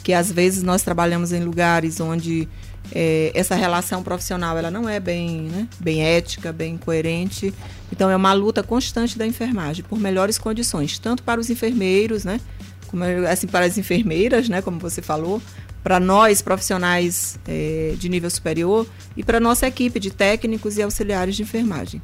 que 0.02 0.12
às 0.12 0.30
vezes 0.30 0.62
nós 0.62 0.82
trabalhamos 0.82 1.32
em 1.32 1.42
lugares 1.42 2.00
onde 2.00 2.48
eh, 2.92 3.30
essa 3.34 3.54
relação 3.54 4.02
profissional 4.02 4.56
ela 4.56 4.70
não 4.70 4.88
é 4.88 5.00
bem, 5.00 5.42
né, 5.42 5.68
bem 5.78 6.02
ética, 6.02 6.52
bem 6.52 6.76
coerente. 6.76 7.52
Então 7.90 8.10
é 8.10 8.16
uma 8.16 8.32
luta 8.32 8.62
constante 8.62 9.18
da 9.18 9.26
enfermagem 9.26 9.84
por 9.84 9.98
melhores 9.98 10.38
condições, 10.38 10.98
tanto 10.98 11.22
para 11.22 11.40
os 11.40 11.50
enfermeiros, 11.50 12.24
né, 12.24 12.40
como, 12.88 13.04
assim 13.30 13.46
para 13.46 13.64
as 13.66 13.78
enfermeiras, 13.78 14.48
né, 14.48 14.62
como 14.62 14.78
você 14.78 15.02
falou, 15.02 15.40
para 15.82 16.00
nós 16.00 16.42
profissionais 16.42 17.38
eh, 17.46 17.94
de 17.98 18.08
nível 18.08 18.28
superior 18.30 18.86
e 19.16 19.22
para 19.22 19.38
nossa 19.38 19.66
equipe 19.66 20.00
de 20.00 20.10
técnicos 20.10 20.76
e 20.76 20.82
auxiliares 20.82 21.36
de 21.36 21.42
enfermagem. 21.42 22.02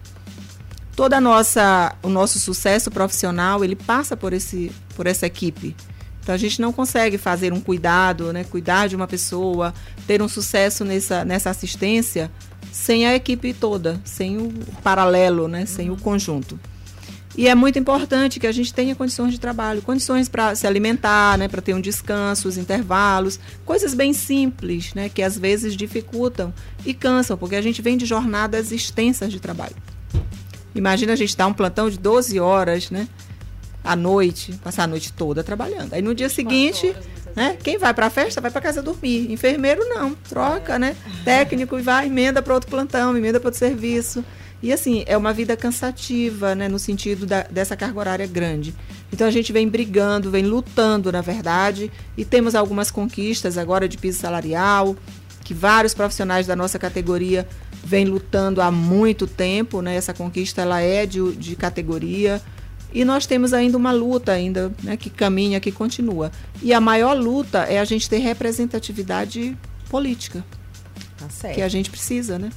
Toda 0.94 1.20
nossa 1.20 1.96
o 2.02 2.08
nosso 2.08 2.38
sucesso 2.38 2.90
profissional 2.90 3.64
ele 3.64 3.74
passa 3.74 4.16
por 4.16 4.32
esse 4.32 4.70
por 4.94 5.06
essa 5.06 5.26
equipe. 5.26 5.74
Então 6.22 6.34
a 6.34 6.38
gente 6.38 6.60
não 6.60 6.72
consegue 6.72 7.18
fazer 7.18 7.52
um 7.52 7.60
cuidado, 7.60 8.32
né, 8.32 8.44
cuidar 8.44 8.88
de 8.88 8.94
uma 8.94 9.08
pessoa, 9.08 9.74
ter 10.06 10.22
um 10.22 10.28
sucesso 10.28 10.84
nessa 10.84 11.24
nessa 11.24 11.50
assistência 11.50 12.30
sem 12.70 13.06
a 13.06 13.14
equipe 13.14 13.52
toda, 13.52 14.00
sem 14.04 14.38
o 14.38 14.50
paralelo, 14.82 15.48
né, 15.48 15.66
sem 15.66 15.90
o 15.90 15.96
conjunto. 15.96 16.58
E 17.36 17.48
é 17.48 17.54
muito 17.54 17.78
importante 17.78 18.38
que 18.38 18.46
a 18.46 18.52
gente 18.52 18.74
tenha 18.74 18.94
condições 18.94 19.32
de 19.32 19.40
trabalho, 19.40 19.80
condições 19.80 20.28
para 20.28 20.54
se 20.54 20.66
alimentar, 20.66 21.38
né, 21.38 21.48
para 21.48 21.62
ter 21.62 21.74
um 21.74 21.80
descanso, 21.80 22.46
os 22.46 22.58
intervalos, 22.58 23.40
coisas 23.64 23.94
bem 23.94 24.12
simples, 24.12 24.92
né, 24.94 25.08
que 25.08 25.22
às 25.22 25.38
vezes 25.38 25.74
dificultam 25.74 26.52
e 26.84 26.92
cansam, 26.92 27.36
porque 27.36 27.56
a 27.56 27.62
gente 27.62 27.80
vem 27.80 27.96
de 27.96 28.04
jornadas 28.04 28.70
extensas 28.70 29.32
de 29.32 29.40
trabalho. 29.40 29.76
Imagina 30.74 31.14
a 31.14 31.16
gente 31.16 31.36
dar 31.36 31.46
um 31.46 31.54
plantão 31.54 31.88
de 31.88 31.98
12 31.98 32.38
horas, 32.38 32.90
né, 32.90 33.08
à 33.84 33.96
noite, 33.96 34.52
passar 34.62 34.84
a 34.84 34.86
noite 34.86 35.12
toda 35.12 35.42
trabalhando. 35.42 35.94
Aí 35.94 36.02
no 36.02 36.14
dia 36.14 36.28
seguinte, 36.28 36.94
né, 37.34 37.56
quem 37.62 37.78
vai 37.78 37.92
para 37.92 38.06
a 38.06 38.10
festa 38.10 38.40
vai 38.40 38.50
para 38.50 38.60
casa 38.60 38.82
dormir. 38.82 39.30
Enfermeiro 39.32 39.84
não, 39.88 40.14
troca, 40.14 40.78
né, 40.78 40.96
técnico 41.24 41.78
e 41.78 41.82
vai 41.82 42.06
emenda 42.06 42.40
para 42.42 42.54
outro 42.54 42.70
plantão, 42.70 43.16
emenda 43.16 43.40
para 43.40 43.48
outro 43.48 43.58
serviço. 43.58 44.24
E 44.62 44.72
assim, 44.72 45.02
é 45.06 45.16
uma 45.16 45.32
vida 45.32 45.56
cansativa, 45.56 46.54
né, 46.54 46.68
no 46.68 46.78
sentido 46.78 47.26
da, 47.26 47.42
dessa 47.42 47.76
carga 47.76 47.98
horária 47.98 48.26
grande. 48.26 48.72
Então 49.12 49.26
a 49.26 49.30
gente 49.30 49.52
vem 49.52 49.68
brigando, 49.68 50.30
vem 50.30 50.44
lutando, 50.44 51.10
na 51.10 51.20
verdade, 51.20 51.90
e 52.16 52.24
temos 52.24 52.54
algumas 52.54 52.90
conquistas 52.90 53.58
agora 53.58 53.88
de 53.88 53.98
piso 53.98 54.20
salarial, 54.20 54.94
que 55.42 55.52
vários 55.52 55.92
profissionais 55.94 56.46
da 56.46 56.54
nossa 56.54 56.78
categoria 56.78 57.46
vêm 57.84 58.04
lutando 58.04 58.62
há 58.62 58.70
muito 58.70 59.26
tempo, 59.26 59.82
né? 59.82 59.96
Essa 59.96 60.14
conquista 60.14 60.62
ela 60.62 60.80
é 60.80 61.04
de, 61.04 61.32
de 61.32 61.56
categoria. 61.56 62.40
E 62.92 63.04
nós 63.04 63.26
temos 63.26 63.52
ainda 63.52 63.76
uma 63.76 63.92
luta 63.92 64.32
ainda, 64.32 64.72
né, 64.82 64.96
que 64.96 65.08
caminha, 65.10 65.60
que 65.60 65.72
continua. 65.72 66.30
E 66.62 66.72
a 66.74 66.80
maior 66.80 67.16
luta 67.16 67.60
é 67.60 67.78
a 67.78 67.84
gente 67.84 68.08
ter 68.08 68.18
representatividade 68.18 69.56
política, 69.88 70.44
Tá 71.18 71.28
certo. 71.28 71.54
que 71.54 71.62
a 71.62 71.68
gente 71.68 71.90
precisa, 71.90 72.38
né? 72.38 72.50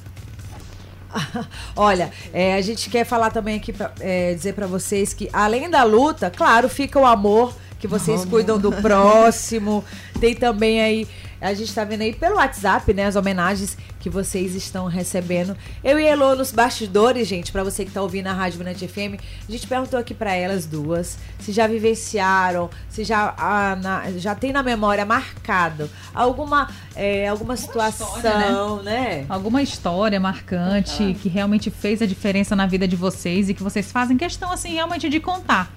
Olha, 1.74 2.10
é, 2.32 2.54
a 2.54 2.60
gente 2.60 2.90
quer 2.90 3.04
falar 3.04 3.30
também 3.30 3.56
aqui, 3.56 3.72
pra, 3.72 3.92
é, 4.00 4.34
dizer 4.34 4.54
pra 4.54 4.66
vocês 4.66 5.14
que 5.14 5.28
além 5.32 5.70
da 5.70 5.82
luta, 5.82 6.30
claro, 6.30 6.68
fica 6.68 6.98
o 6.98 7.06
amor 7.06 7.54
que 7.78 7.86
vocês 7.86 8.24
cuidam 8.24 8.58
do 8.58 8.72
próximo. 8.72 9.84
Tem 10.20 10.34
também 10.34 10.80
aí, 10.80 11.06
a 11.40 11.52
gente 11.54 11.72
tá 11.74 11.84
vendo 11.84 12.02
aí 12.02 12.14
pelo 12.14 12.36
WhatsApp, 12.36 12.92
né, 12.94 13.06
as 13.06 13.16
homenagens 13.16 13.76
que 14.00 14.08
vocês 14.10 14.54
estão 14.54 14.86
recebendo. 14.86 15.56
Eu 15.82 15.98
e 15.98 16.04
Elô 16.06 16.34
nos 16.34 16.52
bastidores, 16.52 17.26
gente, 17.26 17.50
pra 17.52 17.64
você 17.64 17.84
que 17.84 17.90
tá 17.90 18.00
ouvindo 18.02 18.28
a 18.28 18.32
Rádio 18.32 18.58
Mirante 18.58 18.86
FM, 18.86 19.18
a 19.48 19.52
gente 19.52 19.66
perguntou 19.66 19.98
aqui 19.98 20.14
pra 20.14 20.34
elas 20.34 20.64
duas 20.66 21.18
se 21.40 21.52
já 21.52 21.66
vivenciaram, 21.66 22.70
se 22.88 23.02
já, 23.04 23.34
ah, 23.36 23.76
na- 23.76 24.10
já 24.12 24.34
tem 24.34 24.52
na 24.52 24.62
memória 24.62 25.04
marcado 25.04 25.90
alguma, 26.14 26.68
é, 26.94 27.28
alguma 27.28 27.56
situação, 27.56 28.82
né? 28.82 29.26
Alguma 29.28 29.62
história 29.62 30.18
marcante 30.20 31.16
que 31.20 31.28
realmente 31.28 31.70
fez 31.70 32.00
a 32.00 32.06
diferença 32.06 32.54
na 32.56 32.66
vida 32.66 32.86
de 32.86 32.96
vocês 32.96 33.48
e 33.48 33.54
que 33.54 33.62
vocês 33.62 33.90
fazem 33.90 34.16
questão, 34.16 34.50
assim, 34.52 34.74
realmente 34.74 35.08
de 35.08 35.18
contar. 35.20 35.70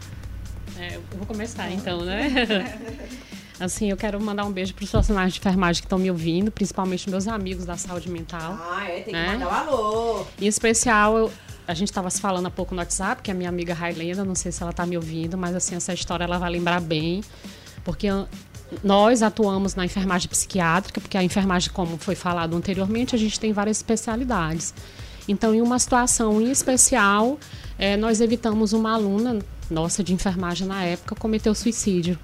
É, 0.77 0.95
eu 0.95 1.01
vou 1.17 1.25
começar 1.25 1.69
então, 1.71 2.05
né? 2.05 2.77
Assim, 3.59 3.89
eu 3.89 3.97
quero 3.97 4.19
mandar 4.21 4.45
um 4.45 4.51
beijo 4.51 4.73
para 4.73 4.83
os 4.85 4.89
profissionais 4.89 5.33
de 5.33 5.39
enfermagem 5.39 5.81
que 5.81 5.85
estão 5.85 5.99
me 5.99 6.09
ouvindo, 6.09 6.49
principalmente 6.51 7.09
meus 7.09 7.27
amigos 7.27 7.65
da 7.65 7.75
saúde 7.75 8.09
mental. 8.09 8.57
Ah, 8.71 8.85
é, 8.89 9.01
tem 9.01 9.13
que 9.13 9.15
É? 9.19 9.27
mandar 9.33 9.47
um 9.47 9.51
alô. 9.53 10.25
Em 10.39 10.47
especial, 10.47 11.17
eu- 11.17 11.31
a 11.67 11.73
gente 11.73 11.89
estava 11.89 12.09
se 12.09 12.21
falando 12.21 12.45
há 12.45 12.51
pouco 12.51 12.73
no 12.73 12.79
WhatsApp, 12.79 13.21
que 13.21 13.29
é 13.29 13.33
a 13.33 13.37
minha 13.37 13.49
amiga 13.49 13.73
Railena, 13.73 14.23
não 14.23 14.33
sei 14.35 14.51
se 14.51 14.61
ela 14.63 14.71
está 14.71 14.85
me 14.85 14.95
ouvindo, 14.95 15.37
mas 15.37 15.55
assim, 15.55 15.75
essa 15.75 15.93
história 15.93 16.23
ela 16.23 16.37
vai 16.37 16.49
lembrar 16.49 16.79
bem, 16.79 17.21
porque 17.83 18.07
nós 18.83 19.21
atuamos 19.21 19.75
na 19.75 19.83
enfermagem 19.83 20.29
psiquiátrica, 20.29 21.01
porque 21.01 21.17
a 21.17 21.23
enfermagem, 21.23 21.69
como 21.71 21.97
foi 21.97 22.15
falado 22.15 22.55
anteriormente, 22.55 23.13
a 23.13 23.19
gente 23.19 23.37
tem 23.39 23.51
várias 23.51 23.77
especialidades. 23.77 24.73
Então, 25.27 25.53
em 25.53 25.61
uma 25.61 25.77
situação 25.77 26.41
em 26.41 26.49
especial, 26.49 27.37
eh, 27.77 27.97
nós 27.97 28.21
evitamos 28.21 28.71
uma 28.73 28.93
aluna 28.93 29.37
nossa 29.69 30.03
de 30.03 30.13
enfermagem 30.13 30.65
na 30.65 30.83
época 30.83 31.13
cometer 31.13 31.49
o 31.49 31.55
suicídio. 31.55 32.17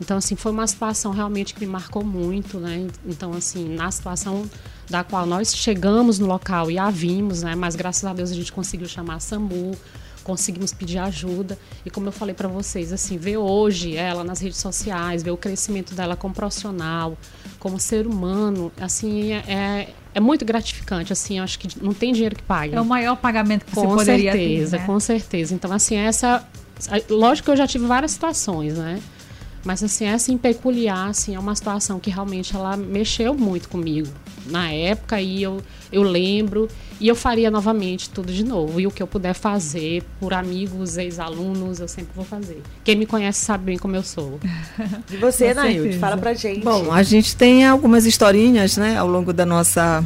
Então, 0.00 0.16
assim, 0.16 0.34
foi 0.34 0.50
uma 0.50 0.66
situação 0.66 1.12
realmente 1.12 1.54
que 1.54 1.60
me 1.60 1.66
marcou 1.66 2.02
muito, 2.02 2.58
né? 2.58 2.86
Então, 3.04 3.32
assim, 3.32 3.68
na 3.68 3.90
situação 3.90 4.48
da 4.88 5.04
qual 5.04 5.26
nós 5.26 5.54
chegamos 5.54 6.18
no 6.18 6.26
local 6.26 6.70
e 6.70 6.78
a 6.78 6.90
vimos, 6.90 7.42
né? 7.42 7.54
Mas 7.54 7.76
graças 7.76 8.04
a 8.04 8.12
Deus 8.12 8.30
a 8.30 8.34
gente 8.34 8.50
conseguiu 8.50 8.88
chamar 8.88 9.16
a 9.16 9.20
SAMU, 9.20 9.76
conseguimos 10.24 10.72
pedir 10.72 10.98
ajuda. 10.98 11.58
E 11.84 11.90
como 11.90 12.08
eu 12.08 12.12
falei 12.12 12.34
para 12.34 12.48
vocês, 12.48 12.92
assim, 12.92 13.18
ver 13.18 13.36
hoje 13.36 13.94
ela 13.96 14.24
nas 14.24 14.40
redes 14.40 14.58
sociais, 14.58 15.22
ver 15.22 15.32
o 15.32 15.36
crescimento 15.36 15.94
dela 15.94 16.16
como 16.16 16.34
profissional, 16.34 17.16
como 17.58 17.78
ser 17.78 18.06
humano, 18.06 18.72
assim, 18.80 19.32
é, 19.32 19.90
é 20.14 20.20
muito 20.20 20.44
gratificante, 20.44 21.12
assim, 21.12 21.38
acho 21.38 21.58
que 21.58 21.82
não 21.82 21.92
tem 21.92 22.12
dinheiro 22.12 22.36
que 22.36 22.42
pague. 22.42 22.74
É 22.74 22.80
o 22.80 22.84
maior 22.84 23.16
pagamento 23.16 23.66
que 23.66 23.74
você 23.74 23.86
Com 23.86 23.96
poderia 23.96 24.32
certeza, 24.32 24.76
ter, 24.76 24.80
né? 24.80 24.86
com 24.86 24.98
certeza. 24.98 25.54
Então, 25.54 25.70
assim, 25.72 25.96
essa. 25.96 26.46
Lógico 27.10 27.44
que 27.46 27.50
eu 27.50 27.56
já 27.56 27.66
tive 27.66 27.86
várias 27.86 28.12
situações, 28.12 28.78
né? 28.78 29.00
Mas 29.64 29.82
assim, 29.82 30.06
essa 30.06 30.32
em 30.32 30.38
peculiar, 30.38 31.10
assim, 31.10 31.34
é 31.34 31.38
uma 31.38 31.54
situação 31.54 32.00
que 32.00 32.10
realmente 32.10 32.54
ela 32.54 32.76
mexeu 32.76 33.34
muito 33.34 33.68
comigo 33.68 34.08
na 34.46 34.70
época 34.70 35.20
e 35.20 35.42
eu, 35.42 35.60
eu 35.92 36.02
lembro 36.02 36.66
e 36.98 37.08
eu 37.08 37.14
faria 37.14 37.50
novamente 37.50 38.08
tudo 38.10 38.32
de 38.32 38.44
novo. 38.44 38.80
E 38.80 38.86
o 38.86 38.90
que 38.90 39.02
eu 39.02 39.06
puder 39.06 39.34
fazer 39.34 40.02
por 40.18 40.32
amigos, 40.32 40.96
ex-alunos, 40.96 41.80
eu 41.80 41.88
sempre 41.88 42.12
vou 42.14 42.24
fazer. 42.24 42.62
Quem 42.84 42.96
me 42.96 43.06
conhece 43.06 43.44
sabe 43.44 43.64
bem 43.64 43.78
como 43.78 43.96
eu 43.96 44.02
sou. 44.02 44.38
E 45.10 45.16
você, 45.16 45.52
Nailde, 45.52 45.98
fala 45.98 46.16
pra 46.16 46.34
gente. 46.34 46.60
Bom, 46.60 46.92
a 46.92 47.02
gente 47.02 47.34
tem 47.36 47.66
algumas 47.66 48.06
historinhas, 48.06 48.76
né, 48.76 48.96
ao 48.96 49.06
longo 49.06 49.32
da 49.32 49.44
nossa, 49.44 50.04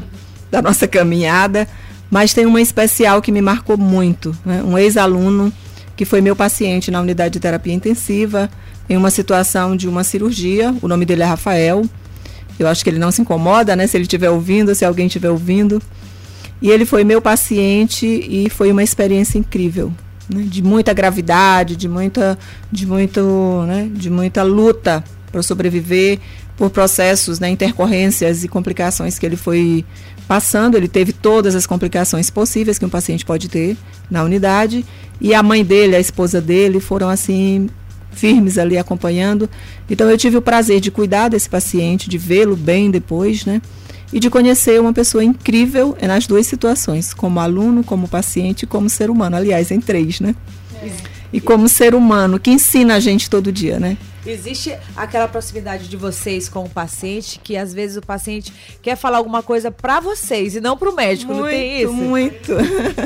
da 0.50 0.62
nossa 0.62 0.88
caminhada, 0.88 1.68
mas 2.10 2.32
tem 2.32 2.46
uma 2.46 2.60
especial 2.60 3.20
que 3.20 3.30
me 3.30 3.42
marcou 3.42 3.76
muito. 3.76 4.36
Né? 4.44 4.62
Um 4.62 4.78
ex-aluno 4.78 5.52
que 5.96 6.04
foi 6.04 6.20
meu 6.20 6.34
paciente 6.34 6.90
na 6.90 7.00
unidade 7.00 7.34
de 7.34 7.40
terapia 7.40 7.72
intensiva, 7.72 8.50
em 8.88 8.96
uma 8.96 9.10
situação 9.10 9.76
de 9.76 9.88
uma 9.88 10.04
cirurgia. 10.04 10.74
O 10.82 10.88
nome 10.88 11.04
dele 11.04 11.22
é 11.22 11.26
Rafael. 11.26 11.84
Eu 12.58 12.68
acho 12.68 12.84
que 12.84 12.90
ele 12.90 12.98
não 12.98 13.10
se 13.10 13.22
incomoda, 13.22 13.74
né? 13.74 13.86
Se 13.86 13.96
ele 13.96 14.04
estiver 14.04 14.30
ouvindo, 14.30 14.74
se 14.74 14.84
alguém 14.84 15.06
estiver 15.06 15.30
ouvindo. 15.30 15.80
E 16.60 16.70
ele 16.70 16.84
foi 16.84 17.04
meu 17.04 17.20
paciente 17.20 18.06
e 18.06 18.48
foi 18.48 18.70
uma 18.70 18.82
experiência 18.82 19.38
incrível, 19.38 19.92
né? 20.28 20.44
de 20.44 20.62
muita 20.62 20.92
gravidade, 20.92 21.76
de 21.76 21.88
muita, 21.88 22.38
de 22.70 22.86
muito, 22.86 23.64
né? 23.66 23.90
de 23.92 24.08
muita 24.08 24.42
luta 24.42 25.04
para 25.30 25.42
sobreviver 25.42 26.20
por 26.56 26.70
processos, 26.70 27.40
né? 27.40 27.50
intercorrências 27.50 28.44
e 28.44 28.48
complicações 28.48 29.18
que 29.18 29.26
ele 29.26 29.36
foi 29.36 29.84
passando. 30.28 30.76
Ele 30.76 30.88
teve 30.88 31.12
todas 31.12 31.54
as 31.54 31.66
complicações 31.66 32.30
possíveis 32.30 32.78
que 32.78 32.84
um 32.84 32.90
paciente 32.90 33.24
pode 33.24 33.48
ter 33.48 33.76
na 34.10 34.22
unidade 34.22 34.84
e 35.20 35.34
a 35.34 35.42
mãe 35.42 35.64
dele, 35.64 35.96
a 35.96 36.00
esposa 36.00 36.40
dele, 36.40 36.80
foram 36.80 37.08
assim 37.08 37.68
firmes 38.12 38.58
ali 38.58 38.78
acompanhando. 38.78 39.48
Então 39.90 40.08
eu 40.08 40.16
tive 40.16 40.36
o 40.36 40.42
prazer 40.42 40.80
de 40.80 40.90
cuidar 40.90 41.28
desse 41.28 41.48
paciente, 41.48 42.08
de 42.08 42.18
vê-lo 42.18 42.56
bem 42.56 42.90
depois, 42.90 43.44
né? 43.44 43.60
e 44.14 44.20
de 44.20 44.30
conhecer 44.30 44.80
uma 44.80 44.92
pessoa 44.92 45.24
incrível 45.24 45.96
nas 46.00 46.24
duas 46.24 46.46
situações, 46.46 47.12
como 47.12 47.40
aluno, 47.40 47.82
como 47.82 48.06
paciente 48.06 48.64
como 48.64 48.88
ser 48.88 49.10
humano. 49.10 49.34
Aliás, 49.34 49.72
em 49.72 49.80
três, 49.80 50.20
né? 50.20 50.36
É. 50.80 50.92
E 51.32 51.40
como 51.40 51.68
ser 51.68 51.96
humano, 51.96 52.38
que 52.38 52.48
ensina 52.48 52.94
a 52.94 53.00
gente 53.00 53.28
todo 53.28 53.50
dia, 53.50 53.80
né? 53.80 53.96
Existe 54.26 54.76
aquela 54.96 55.28
proximidade 55.28 55.88
de 55.88 55.96
vocês 55.96 56.48
com 56.48 56.64
o 56.64 56.68
paciente, 56.68 57.38
que 57.42 57.56
às 57.56 57.74
vezes 57.74 57.96
o 57.96 58.02
paciente 58.02 58.52
quer 58.80 58.96
falar 58.96 59.18
alguma 59.18 59.42
coisa 59.42 59.70
para 59.70 60.00
vocês 60.00 60.56
e 60.56 60.60
não 60.60 60.76
para 60.76 60.90
o 60.90 60.94
médico, 60.94 61.32
muito, 61.32 61.42
não 61.42 61.50
tem 61.50 61.82
isso? 61.82 61.92
Muito. 61.92 62.52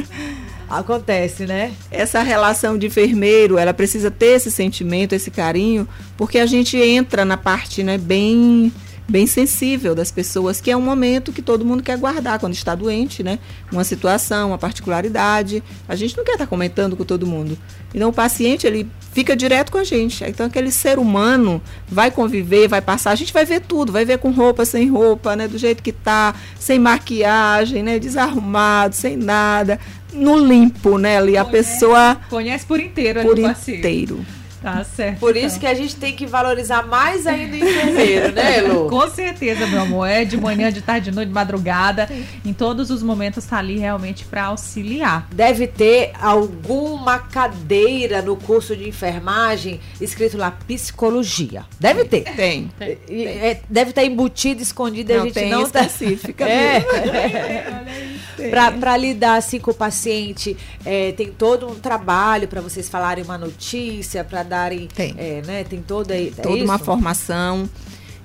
Acontece, 0.68 1.46
né? 1.46 1.72
Essa 1.90 2.22
relação 2.22 2.76
de 2.76 2.86
enfermeiro, 2.86 3.56
ela 3.56 3.72
precisa 3.72 4.10
ter 4.10 4.36
esse 4.36 4.50
sentimento, 4.50 5.14
esse 5.14 5.30
carinho, 5.30 5.88
porque 6.16 6.38
a 6.38 6.46
gente 6.46 6.76
entra 6.76 7.24
na 7.24 7.38
parte, 7.38 7.82
né, 7.82 7.96
bem 7.96 8.70
bem 9.08 9.26
sensível 9.26 9.94
das 9.94 10.10
pessoas, 10.10 10.60
que 10.60 10.70
é 10.70 10.76
um 10.76 10.82
momento 10.82 11.32
que 11.32 11.40
todo 11.40 11.64
mundo 11.64 11.82
quer 11.82 11.96
guardar 11.96 12.38
quando 12.38 12.52
está 12.52 12.74
doente, 12.74 13.22
né? 13.22 13.38
Uma 13.72 13.82
situação, 13.82 14.48
uma 14.48 14.58
particularidade. 14.58 15.62
A 15.88 15.96
gente 15.96 16.16
não 16.16 16.24
quer 16.24 16.32
estar 16.32 16.46
comentando 16.46 16.96
com 16.96 17.04
todo 17.04 17.26
mundo. 17.26 17.56
Então 17.94 18.10
o 18.10 18.12
paciente, 18.12 18.66
ele 18.66 18.86
fica 19.12 19.34
direto 19.34 19.72
com 19.72 19.78
a 19.78 19.84
gente. 19.84 20.22
Então 20.24 20.46
aquele 20.46 20.70
ser 20.70 20.98
humano 20.98 21.62
vai 21.88 22.10
conviver, 22.10 22.68
vai 22.68 22.82
passar, 22.82 23.12
a 23.12 23.16
gente 23.16 23.32
vai 23.32 23.46
ver 23.46 23.60
tudo, 23.60 23.90
vai 23.90 24.04
ver 24.04 24.18
com 24.18 24.30
roupa, 24.30 24.64
sem 24.66 24.88
roupa, 24.90 25.34
né? 25.34 25.48
Do 25.48 25.56
jeito 25.56 25.82
que 25.82 25.92
tá, 25.92 26.34
sem 26.58 26.78
maquiagem, 26.78 27.82
né? 27.82 27.98
Desarrumado, 27.98 28.94
sem 28.94 29.16
nada. 29.16 29.80
No 30.12 30.36
limpo, 30.36 30.98
né? 30.98 31.16
Ali 31.16 31.32
conhece, 31.32 31.48
a 31.48 31.50
pessoa. 31.50 32.20
Conhece 32.28 32.66
por 32.66 32.78
inteiro 32.78 33.22
por 33.22 33.38
inteiro. 33.38 34.24
Tá 34.62 34.84
certo. 34.84 35.20
Por 35.20 35.36
isso 35.36 35.56
então. 35.56 35.60
que 35.60 35.66
a 35.66 35.74
gente 35.74 35.96
tem 35.96 36.14
que 36.14 36.26
valorizar 36.26 36.86
mais 36.86 37.26
ainda 37.26 37.54
o 37.54 37.58
enfermeiro, 37.58 38.32
né, 38.32 38.60
Lu? 38.60 38.88
Com 38.90 39.08
certeza, 39.08 39.66
meu 39.66 39.82
amor. 39.82 40.06
É 40.06 40.24
de 40.24 40.36
manhã, 40.36 40.72
de 40.72 40.82
tarde, 40.82 41.10
de 41.10 41.14
noite, 41.14 41.28
de 41.28 41.34
madrugada. 41.34 42.08
Em 42.44 42.52
todos 42.52 42.90
os 42.90 43.02
momentos 43.02 43.44
tá 43.44 43.58
ali 43.58 43.78
realmente 43.78 44.24
para 44.24 44.44
auxiliar. 44.46 45.28
Deve 45.32 45.66
ter 45.66 46.12
alguma 46.20 47.18
cadeira 47.18 48.20
no 48.20 48.36
curso 48.36 48.76
de 48.76 48.88
enfermagem 48.88 49.80
escrito 50.00 50.36
lá 50.36 50.50
psicologia. 50.50 51.64
Deve 51.78 52.04
ter. 52.04 52.24
Tem. 52.34 52.70
tem, 52.78 52.96
tem. 52.96 53.26
É, 53.26 53.60
deve 53.68 53.90
estar 53.90 54.02
tá 54.02 54.06
embutido, 54.06 54.62
escondido, 54.62 55.12
não, 55.12 55.20
a 55.20 55.24
gente 55.24 55.34
tem 55.34 55.50
não 55.50 55.68
tá 55.68 55.82
específica. 55.82 56.46
É. 56.48 56.80
Para 58.78 58.96
lidar 58.96 59.36
assim 59.36 59.58
com 59.58 59.70
o 59.70 59.74
paciente, 59.74 60.56
é, 60.84 61.12
tem 61.12 61.28
todo 61.30 61.68
um 61.68 61.74
trabalho 61.74 62.46
para 62.48 62.60
vocês 62.60 62.88
falarem 62.88 63.24
uma 63.24 63.36
notícia, 63.36 64.24
para 64.24 64.42
darem. 64.48 64.88
Tem. 64.88 65.14
É, 65.16 65.42
né, 65.46 65.64
tem 65.64 65.82
toda, 65.82 66.16
é 66.16 66.30
toda 66.30 66.64
uma 66.64 66.78
formação. 66.78 67.68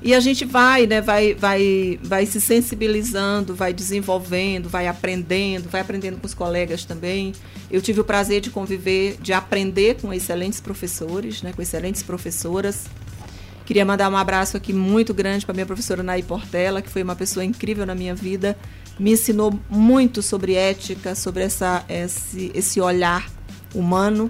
E 0.02 0.14
a 0.14 0.20
gente 0.20 0.44
vai, 0.44 0.86
né, 0.86 1.00
vai, 1.00 1.34
vai, 1.34 1.98
vai 2.04 2.26
se 2.26 2.42
sensibilizando, 2.42 3.56
vai 3.56 3.72
desenvolvendo, 3.72 4.68
vai 4.68 4.86
aprendendo, 4.86 5.70
vai 5.70 5.80
aprendendo 5.80 6.18
com 6.18 6.26
os 6.26 6.34
colegas 6.34 6.84
também. 6.84 7.32
Eu 7.72 7.82
tive 7.82 8.02
o 8.02 8.04
prazer 8.04 8.42
de 8.42 8.50
conviver, 8.50 9.16
de 9.22 9.32
aprender 9.32 9.96
com 10.02 10.14
excelentes 10.14 10.60
professores, 10.60 11.42
né, 11.42 11.54
com 11.54 11.62
excelentes 11.62 12.04
professoras. 12.04 12.86
Queria 13.66 13.86
mandar 13.86 14.12
um 14.12 14.18
abraço 14.18 14.58
aqui 14.58 14.74
muito 14.74 15.14
grande 15.14 15.46
para 15.46 15.54
minha 15.54 15.66
professora 15.66 16.04
Naí 16.04 16.22
Portela, 16.22 16.82
que 16.82 16.90
foi 16.90 17.02
uma 17.02 17.16
pessoa 17.16 17.46
incrível 17.46 17.86
na 17.86 17.96
minha 17.96 18.14
vida. 18.14 18.58
Me 19.00 19.14
ensinou 19.14 19.58
muito 19.70 20.22
sobre 20.22 20.54
ética, 20.54 21.16
sobre 21.16 21.44
essa, 21.44 21.86
esse, 21.88 22.52
esse 22.54 22.82
olhar 22.82 23.32
humano. 23.74 24.30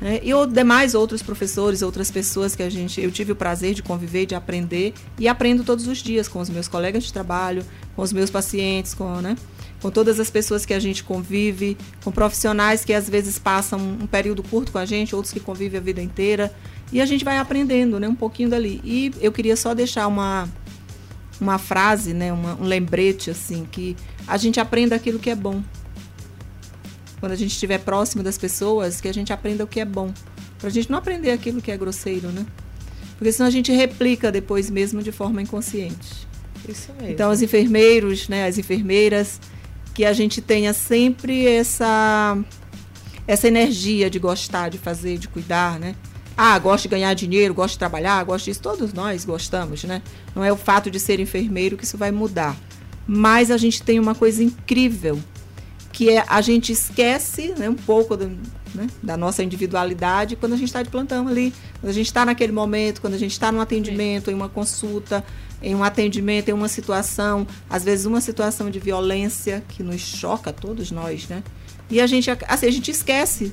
Né? 0.00 0.20
E 0.22 0.32
os 0.32 0.50
demais 0.52 0.94
outros 0.94 1.22
professores, 1.22 1.82
outras 1.82 2.10
pessoas 2.10 2.56
que 2.56 2.62
a 2.62 2.70
gente, 2.70 3.00
eu 3.00 3.10
tive 3.10 3.32
o 3.32 3.36
prazer 3.36 3.74
de 3.74 3.82
conviver, 3.82 4.26
de 4.26 4.34
aprender 4.34 4.94
e 5.18 5.28
aprendo 5.28 5.62
todos 5.62 5.86
os 5.86 5.98
dias 5.98 6.26
com 6.26 6.40
os 6.40 6.48
meus 6.48 6.66
colegas 6.66 7.04
de 7.04 7.12
trabalho, 7.12 7.64
com 7.94 8.02
os 8.02 8.12
meus 8.12 8.30
pacientes, 8.30 8.94
com, 8.94 9.16
né? 9.16 9.36
com 9.80 9.90
todas 9.90 10.20
as 10.20 10.30
pessoas 10.30 10.64
que 10.64 10.74
a 10.74 10.78
gente 10.78 11.02
convive, 11.02 11.76
com 12.04 12.10
profissionais 12.10 12.84
que 12.84 12.92
às 12.92 13.08
vezes 13.08 13.38
passam 13.38 13.78
um 13.78 14.06
período 14.06 14.42
curto 14.42 14.72
com 14.72 14.78
a 14.78 14.84
gente, 14.84 15.14
outros 15.14 15.32
que 15.32 15.40
convivem 15.40 15.78
a 15.78 15.82
vida 15.82 16.02
inteira. 16.02 16.52
E 16.92 17.00
a 17.00 17.06
gente 17.06 17.24
vai 17.24 17.38
aprendendo 17.38 17.98
né, 17.98 18.08
um 18.08 18.14
pouquinho 18.14 18.48
dali. 18.48 18.80
E 18.84 19.12
eu 19.20 19.32
queria 19.32 19.56
só 19.56 19.74
deixar 19.74 20.06
uma, 20.06 20.48
uma 21.40 21.58
frase, 21.58 22.12
né, 22.12 22.32
uma, 22.32 22.54
um 22.56 22.64
lembrete, 22.64 23.30
assim, 23.30 23.66
que 23.70 23.96
a 24.26 24.36
gente 24.36 24.60
aprenda 24.60 24.96
aquilo 24.96 25.18
que 25.18 25.30
é 25.30 25.34
bom 25.34 25.62
quando 27.20 27.32
a 27.32 27.36
gente 27.36 27.52
estiver 27.52 27.78
próximo 27.78 28.22
das 28.22 28.38
pessoas, 28.38 29.00
que 29.00 29.06
a 29.06 29.12
gente 29.12 29.32
aprenda 29.32 29.62
o 29.62 29.66
que 29.66 29.78
é 29.78 29.84
bom. 29.84 30.12
Para 30.58 30.68
a 30.68 30.72
gente 30.72 30.90
não 30.90 30.98
aprender 30.98 31.30
aquilo 31.30 31.60
que 31.60 31.70
é 31.70 31.76
grosseiro, 31.76 32.28
né? 32.28 32.44
Porque 33.16 33.30
senão 33.30 33.46
a 33.46 33.50
gente 33.50 33.70
replica 33.70 34.32
depois 34.32 34.70
mesmo 34.70 35.02
de 35.02 35.12
forma 35.12 35.42
inconsciente. 35.42 36.26
Isso 36.66 36.92
mesmo. 36.94 37.12
Então, 37.12 37.30
os 37.30 37.42
enfermeiros, 37.42 38.28
né, 38.28 38.46
as 38.46 38.56
enfermeiras, 38.56 39.38
que 39.94 40.04
a 40.04 40.12
gente 40.14 40.40
tenha 40.40 40.72
sempre 40.72 41.46
essa, 41.46 42.38
essa 43.26 43.46
energia 43.46 44.08
de 44.08 44.18
gostar, 44.18 44.70
de 44.70 44.78
fazer, 44.78 45.18
de 45.18 45.28
cuidar, 45.28 45.78
né? 45.78 45.94
Ah, 46.36 46.58
gosto 46.58 46.84
de 46.84 46.88
ganhar 46.88 47.12
dinheiro, 47.12 47.52
gosto 47.52 47.74
de 47.74 47.78
trabalhar, 47.78 48.24
gosto 48.24 48.46
disso. 48.46 48.62
Todos 48.62 48.94
nós 48.94 49.26
gostamos, 49.26 49.84
né? 49.84 50.00
Não 50.34 50.42
é 50.42 50.50
o 50.50 50.56
fato 50.56 50.90
de 50.90 50.98
ser 50.98 51.20
enfermeiro 51.20 51.76
que 51.76 51.84
isso 51.84 51.98
vai 51.98 52.10
mudar. 52.10 52.56
Mas 53.06 53.50
a 53.50 53.58
gente 53.58 53.82
tem 53.82 54.00
uma 54.00 54.14
coisa 54.14 54.42
incrível 54.42 55.20
que 56.00 56.08
é, 56.08 56.24
a 56.26 56.40
gente 56.40 56.72
esquece 56.72 57.52
né, 57.58 57.68
um 57.68 57.74
pouco 57.74 58.16
do, 58.16 58.26
né, 58.74 58.86
da 59.02 59.18
nossa 59.18 59.42
individualidade 59.42 60.34
quando 60.34 60.54
a 60.54 60.56
gente 60.56 60.68
está 60.68 60.82
de 60.82 60.88
plantão 60.88 61.28
ali, 61.28 61.52
quando 61.78 61.90
a 61.90 61.92
gente 61.92 62.06
está 62.06 62.24
naquele 62.24 62.52
momento, 62.52 63.02
quando 63.02 63.12
a 63.12 63.18
gente 63.18 63.32
está 63.32 63.52
num 63.52 63.60
atendimento, 63.60 64.30
em 64.30 64.34
uma 64.34 64.48
consulta, 64.48 65.22
em 65.62 65.74
um 65.74 65.84
atendimento, 65.84 66.48
em 66.48 66.54
uma 66.54 66.68
situação, 66.68 67.46
às 67.68 67.84
vezes 67.84 68.06
uma 68.06 68.22
situação 68.22 68.70
de 68.70 68.78
violência 68.78 69.62
que 69.68 69.82
nos 69.82 70.00
choca 70.00 70.54
todos 70.54 70.90
nós, 70.90 71.28
né? 71.28 71.42
E 71.90 72.00
a 72.00 72.06
gente, 72.06 72.30
assim, 72.30 72.66
a 72.66 72.72
gente 72.72 72.90
esquece 72.90 73.52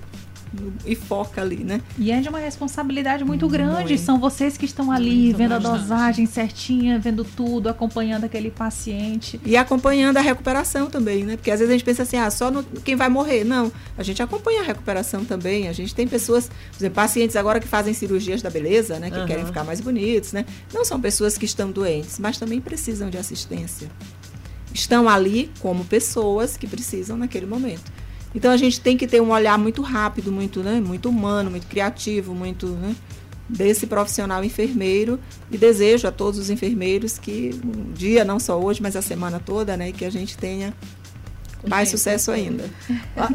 e 0.86 0.96
foca 0.96 1.42
ali, 1.42 1.64
né? 1.64 1.82
E 1.98 2.12
é 2.12 2.20
de 2.20 2.30
uma 2.30 2.40
responsabilidade 2.40 3.24
muito 3.24 3.48
grande. 3.48 3.94
Muito. 3.94 3.98
São 3.98 4.20
vocês 4.20 4.58
que 4.58 4.66
estão 4.66 4.92
ali 4.92 5.26
muito 5.26 5.38
vendo 5.38 5.50
bastante. 5.50 5.76
a 5.76 5.78
dosagem 5.78 6.26
certinha, 6.26 7.00
vendo 7.00 7.24
tudo, 7.24 7.70
acompanhando 7.70 8.24
aquele 8.24 8.50
paciente. 8.50 9.40
E 9.46 9.58
acompanhando 9.58 10.18
a 10.18 10.22
recuperação 10.22 10.90
também, 10.90 11.24
né? 11.24 11.36
Porque 11.36 11.52
às 11.52 11.60
vezes 11.60 11.70
a 11.74 11.78
gente 11.78 11.86
pensa 11.86 12.04
assim, 12.04 12.18
ah, 12.18 12.30
só 12.30 12.50
no, 12.50 12.64
quem 12.64 12.96
vai 12.96 13.10
morrer. 13.10 13.44
Não, 13.44 13.72
a 13.98 14.04
gente 14.04 14.22
acompanha 14.22 14.62
a 14.62 14.64
recuperação 14.64 15.26
também. 15.26 15.68
A 15.68 15.74
gente 15.74 15.94
tem 15.94 16.08
pessoas, 16.08 16.48
por 16.48 16.78
exemplo, 16.78 16.96
pacientes 16.96 17.36
agora 17.36 17.60
que 17.60 17.68
fazem 17.68 17.94
cirurgias 17.94 18.42
da 18.42 18.50
beleza, 18.50 19.00
né? 19.00 19.10
Que 19.10 19.18
uhum. 19.18 19.26
querem 19.26 19.46
ficar 19.46 19.64
mais 19.64 19.82
bonitos, 19.82 20.34
né? 20.34 20.46
Não 20.74 20.86
são 20.86 21.00
pessoas 21.00 21.38
que 21.38 21.46
estão 21.46 21.72
doentes, 21.72 22.20
mas 22.20 22.38
também 22.38 22.62
precisam 22.62 23.10
de 23.10 23.18
assistência. 23.18 23.90
Estão 24.74 25.10
ali 25.10 25.52
como 25.60 25.86
pessoas 25.86 26.56
que 26.56 26.68
precisam 26.68 27.18
naquele 27.18 27.46
momento. 27.46 27.92
Então 28.38 28.52
a 28.52 28.58
gente 28.58 28.80
tem 28.80 28.96
que 28.96 29.08
ter 29.08 29.20
um 29.20 29.32
olhar 29.32 29.58
muito 29.58 29.82
rápido, 29.82 30.32
muito, 30.32 30.62
né, 30.62 30.80
muito 30.80 31.10
humano, 31.10 31.50
muito 31.50 31.66
criativo, 31.66 32.36
muito 32.36 32.68
né, 32.68 32.96
desse 33.50 33.88
profissional 33.88 34.44
enfermeiro. 34.44 35.20
E 35.50 35.58
desejo 35.58 36.08
a 36.08 36.12
todos 36.12 36.40
os 36.40 36.52
enfermeiros 36.52 37.18
que 37.18 37.60
um 37.66 37.92
dia, 37.94 38.24
não 38.24 38.40
só 38.40 38.62
hoje, 38.62 38.80
mas 38.80 38.96
a 38.96 39.02
semana 39.02 39.42
toda, 39.44 39.76
né, 39.76 39.92
que 39.92 40.06
a 40.06 40.12
gente 40.12 40.38
tenha 40.38 40.72
mais 41.68 41.90
sucesso 41.90 42.32
ainda. 42.32 42.66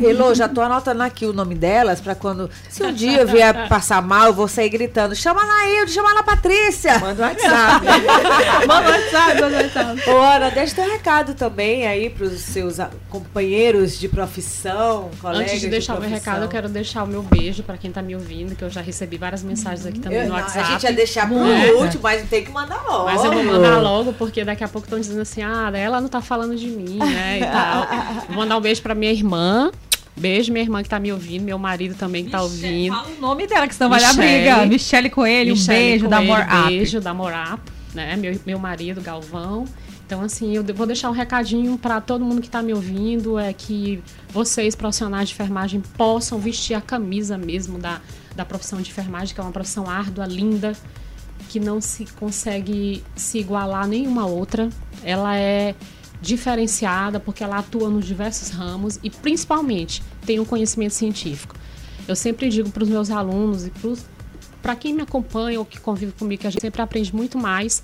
Elô, 0.01 0.35
já 0.35 0.49
tô 0.49 0.61
anotando 0.61 1.03
aqui 1.03 1.27
o 1.27 1.33
nome 1.33 1.55
delas 1.55 2.01
pra 2.01 2.15
quando. 2.15 2.51
Se 2.69 2.83
um 2.83 2.93
dia 2.93 3.21
eu 3.23 3.27
vier 3.27 3.69
passar 3.69 4.03
mal, 4.03 4.27
eu 4.29 4.35
vou 4.35 4.49
sair 4.49 4.69
gritando: 4.69 5.15
chama 5.15 5.43
a 5.43 5.47
Nailde, 5.47 5.93
chama 5.93 6.09
a 6.11 6.13
Ana 6.13 6.23
Patrícia. 6.23 6.99
Manda 6.99 7.23
um 7.23 7.27
WhatsApp. 7.27 7.87
Manda 8.67 8.89
um 8.89 8.93
WhatsApp, 8.93 9.41
manda 9.41 9.57
um 9.57 9.61
WhatsApp. 9.63 10.11
Ô, 10.11 10.21
Ana, 10.21 10.51
deixa 10.51 10.75
teu 10.75 10.91
recado 10.91 11.35
também 11.35 11.87
aí 11.87 12.09
pros 12.11 12.41
seus 12.41 12.79
ah, 12.81 12.91
companheiros 13.09 13.99
de 13.99 14.09
profissão, 14.09 15.11
colegas. 15.21 15.49
Antes 15.49 15.61
de 15.61 15.69
deixar 15.69 15.97
o 15.97 16.01
meu 16.01 16.09
recado, 16.09 16.43
eu 16.43 16.49
quero 16.49 16.69
deixar 16.69 17.05
o 17.05 17.07
meu 17.07 17.23
beijo 17.23 17.63
pra 17.63 17.77
quem 17.77 17.91
tá 17.91 18.03
me 18.03 18.15
ouvindo, 18.15 18.55
que 18.55 18.63
eu 18.65 18.71
já 18.71 18.81
recebi 18.81 19.17
várias 19.17 19.43
mensagens 19.43 19.87
aqui 19.87 19.99
também 19.99 20.21
Eu- 20.21 20.29
no 20.29 20.35
WhatsApp. 20.35 20.61
A 20.61 20.71
gente 20.73 20.83
ia 20.85 20.93
deixar 20.93 21.27
pro 21.27 21.39
É. 21.45 21.73
último, 21.73 22.03
mas 22.03 22.29
tem 22.29 22.45
que 22.45 22.51
mandar 22.51 22.83
logo. 22.87 23.05
Mas 23.05 23.25
eu 23.25 23.33
vou 23.33 23.45
mandar 23.45 23.79
logo, 23.79 24.13
porque 24.15 24.45
daqui 24.45 24.65
a 24.65 24.69
pouco 24.69 24.87
estão 24.87 24.99
dizendo 24.99 25.21
assim, 25.21 25.43
ah, 25.43 25.71
ela 25.75 26.01
não 26.01 26.09
tá 26.09 26.21
falando 26.21 26.55
de 26.57 26.67
mim, 26.69 26.99
né, 26.99 27.39
e 27.39 27.47
tal. 27.47 27.87
Vou 28.27 28.37
mandar 28.37 28.57
um 28.57 28.61
beijo 28.61 28.83
pra 28.83 28.95
minha 28.95 29.13
irmã. 29.13 29.71
Beijo, 30.17 30.53
minha 30.53 30.63
irmã 30.63 30.83
que 30.83 30.89
tá 30.89 31.01
me 31.01 31.11
ouvindo, 31.11 31.43
meu 31.43 31.59
marido 31.59 31.95
também 31.95 32.25
que 32.25 32.31
tá 32.31 32.43
ouvindo. 32.43 32.95
Fala 32.95 33.09
o 33.09 33.21
nome 33.21 33.47
dela, 33.47 33.67
que 33.67 33.75
senão 33.75 33.89
vai 33.89 34.01
dar 34.01 34.15
Michele. 34.15 34.43
briga. 34.43 34.67
Michele 34.67 35.11
Coelho, 35.11 35.53
um 35.53 35.57
Michele 35.57 35.79
beijo 35.79 36.09
da 36.09 36.17
Coelho, 36.19 36.33
More 36.33 36.43
Up. 36.43 36.69
Beijo 36.69 37.01
da 37.01 37.15
Morap, 37.15 37.61
né? 37.95 38.17
Meu, 38.17 38.39
meu 38.45 38.59
marido, 38.59 39.01
Galvão. 39.01 39.65
Então, 40.05 40.21
assim, 40.21 40.55
eu 40.55 40.63
vou 40.75 40.87
deixar 40.87 41.09
um 41.09 41.13
recadinho 41.15 41.79
para 41.79 41.99
todo 41.99 42.23
mundo 42.23 42.43
que 42.43 42.47
está 42.47 42.61
me 42.61 42.75
ouvindo, 42.75 43.39
é 43.39 43.51
que 43.55 44.03
vocês, 44.29 44.75
profissionais 44.75 45.31
de 45.31 45.35
enfermagem, 45.35 45.81
possam 45.97 46.39
vestir 46.39 46.75
a 46.75 46.83
camisa 46.83 47.39
mesmo 47.39 47.79
da, 47.79 47.99
da 48.37 48.45
profissão 48.45 48.83
de 48.83 48.91
enfermagem, 48.91 49.35
que 49.35 49.41
é 49.41 49.43
uma 49.43 49.53
profissão 49.53 49.89
árdua, 49.89 50.27
linda, 50.27 50.75
que 51.49 51.59
não 51.59 51.81
se 51.81 52.05
consegue 52.21 53.03
se 53.17 53.39
igualar 53.39 53.85
a 53.85 53.87
nenhuma 53.87 54.27
outra. 54.27 54.69
Ela 55.03 55.39
é 55.39 55.75
diferenciada 56.23 57.19
porque 57.19 57.43
ela 57.43 57.59
atua 57.59 57.91
nos 57.91 58.07
diversos 58.07 58.51
ramos 58.51 58.99
e, 59.03 59.11
principalmente, 59.11 60.03
tem 60.25 60.39
um 60.39 60.45
conhecimento 60.45 60.95
científico. 60.95 61.57
Eu 62.07 62.15
sempre 62.15 62.49
digo 62.49 62.71
para 62.71 62.85
os 62.85 62.89
meus 62.89 63.11
alunos 63.11 63.67
e 63.67 63.73
para 64.63 64.77
quem 64.77 64.95
me 64.95 65.03
acompanha 65.03 65.59
ou 65.59 65.67
que 65.67 65.81
convive 65.81 66.13
comigo, 66.13 66.41
que 66.41 66.47
a 66.47 66.51
gente 66.51 66.63
sempre 66.63 66.81
aprende 66.81 67.15
muito 67.15 67.37
mais. 67.37 67.83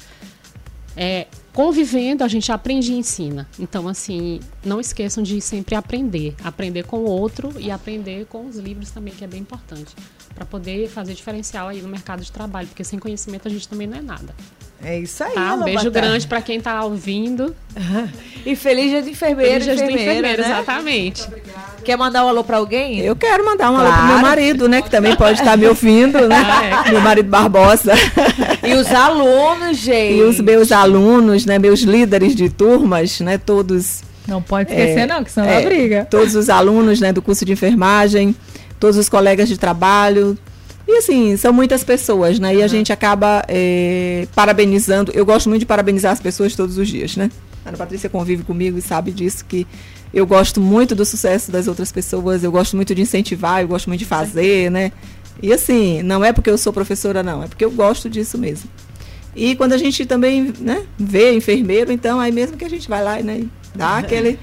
É, 0.97 1.27
convivendo, 1.53 2.25
a 2.25 2.29
gente 2.29 2.51
aprende 2.51 2.93
e 2.93 2.97
ensina. 2.97 3.49
Então, 3.59 3.89
assim, 3.89 4.41
não 4.65 4.81
esqueçam 4.81 5.23
de 5.23 5.41
sempre 5.41 5.75
aprender. 5.75 6.35
Aprender 6.43 6.85
com 6.85 6.99
o 6.99 7.05
outro 7.05 7.53
e 7.59 7.71
aprender 7.71 8.27
com 8.27 8.47
os 8.47 8.57
livros 8.57 8.91
também, 8.91 9.13
que 9.13 9.25
é 9.25 9.27
bem 9.27 9.41
importante. 9.41 9.95
Para 10.35 10.47
poder 10.47 10.89
fazer 10.89 11.15
diferencial 11.15 11.69
aí 11.69 11.83
no 11.83 11.89
mercado 11.89 12.23
de 12.23 12.31
trabalho, 12.31 12.69
porque 12.69 12.85
sem 12.85 12.99
conhecimento 12.99 13.49
a 13.49 13.51
gente 13.51 13.69
também 13.69 13.87
não 13.87 13.99
é 13.99 14.03
nada. 14.03 14.35
É 14.85 14.99
isso 14.99 15.25
aí, 15.25 15.33
Tá? 15.33 15.55
Um 15.55 15.65
beijo 15.65 15.91
grande 15.91 16.27
para 16.27 16.41
quem 16.41 16.61
tá 16.61 16.85
ouvindo. 16.85 17.55
E 18.47 18.55
feliz 18.57 18.89
dia 18.91 19.03
do 19.03 19.11
enfermeiro, 19.11 19.51
Feliz 19.51 19.65
dia 19.65 19.75
enfermeira, 19.75 20.11
enfermeiro, 20.13 20.43
né? 20.43 20.49
exatamente. 20.49 21.27
Quer 21.85 21.99
mandar 21.99 22.25
um 22.25 22.29
alô 22.29 22.43
pra 22.45 22.57
alguém? 22.57 23.01
Eu 23.01 23.15
quero 23.15 23.45
mandar 23.45 23.71
um 23.71 23.77
alô 23.77 23.89
pro 23.93 23.99
meu 24.05 24.07
Claro. 24.07 24.23
marido, 24.23 24.69
né? 24.69 24.81
Que 24.81 24.89
também 24.89 25.15
pode 25.17 25.39
estar 25.41 25.59
me 25.59 25.67
ouvindo, 25.67 26.27
né? 26.29 26.37
Ah, 26.73 26.91
Meu 26.91 27.01
marido 27.01 27.29
Barbosa. 27.29 27.93
E 28.63 28.73
os 28.75 28.87
alunos, 28.91 29.77
gente. 29.77 30.19
E 30.19 30.23
os 30.23 30.41
meus 30.41 30.73
alunos, 30.73 31.45
né? 31.45 31.59
Meus 31.59 31.81
líderes 31.81 32.35
de 32.35 32.49
turmas, 32.49 33.21
né? 33.21 33.37
Todos 33.37 34.03
Não 34.27 34.41
pode 34.41 34.71
esquecer, 34.71 35.01
É, 35.01 35.07
não, 35.07 35.23
que 35.25 35.31
senão 35.33 35.47
é, 35.49 35.61
briga. 35.63 36.07
todos 36.09 36.35
os 36.35 36.49
alunos 36.49 37.01
né, 37.01 37.13
do 37.13 37.21
curso 37.21 37.45
de 37.45 37.53
enfermagem, 37.53 38.35
todos 38.81 38.97
os 38.97 39.09
colegas 39.11 39.49
de 39.49 39.59
trabalho. 39.59 40.39
E 40.89 40.97
assim, 40.97 41.37
são 41.37 41.53
muitas 41.53 41.85
pessoas, 41.85 42.39
né? 42.39 42.57
E 42.57 42.63
a 42.63 42.67
gente 42.67 42.91
acaba 42.91 43.45
é, 43.47 44.27
parabenizando. 44.35 45.13
Eu 45.15 45.27
gosto 45.27 45.47
muito 45.51 45.61
de 45.61 45.67
parabenizar 45.67 46.13
as 46.13 46.21
pessoas 46.21 46.57
todos 46.57 46.79
os 46.79 46.89
dias, 46.89 47.15
né? 47.15 47.31
A 47.63 47.69
Ana 47.69 47.77
Patrícia 47.77 48.09
convive 48.09 48.43
comigo 48.43 48.79
e 48.79 48.81
sabe 48.81 49.13
disso, 49.13 49.45
que 49.47 49.67
eu 50.15 50.27
gosto 50.27 50.63
muito 50.63 50.95
do 50.95 51.05
sucesso 51.05 51.53
das 51.53 51.69
outras 51.69 51.93
pessoas, 51.93 52.43
eu 52.43 52.51
gosto 52.51 52.75
muito 52.75 52.95
de 52.95 53.03
incentivar, 53.03 53.61
eu 53.61 53.69
gosto 53.69 53.89
muito 53.89 53.99
de 53.99 54.07
fazer, 54.07 54.71
né? 54.71 54.91
E 55.43 55.53
assim, 55.53 56.03
não 56.03 56.25
é 56.25 56.33
porque 56.33 56.49
eu 56.49 56.57
sou 56.57 56.73
professora, 56.73 57.23
não, 57.23 57.43
é 57.43 57.47
porque 57.47 57.67
eu 57.67 57.71
gosto 57.71 58.09
disso 58.09 58.39
mesmo. 58.39 58.71
E 59.37 59.55
quando 59.57 59.75
a 59.75 59.79
gente 59.79 60.07
também 60.07 60.55
né, 60.59 60.87
vê 60.99 61.35
enfermeiro, 61.35 61.93
então 61.93 62.19
aí 62.19 62.33
mesmo 62.33 62.57
que 62.57 62.65
a 62.65 62.71
gente 62.71 62.89
vai 62.89 63.05
lá 63.05 63.21
né, 63.21 63.41
e 63.41 63.49
dá 63.75 63.99
aquele. 63.99 64.39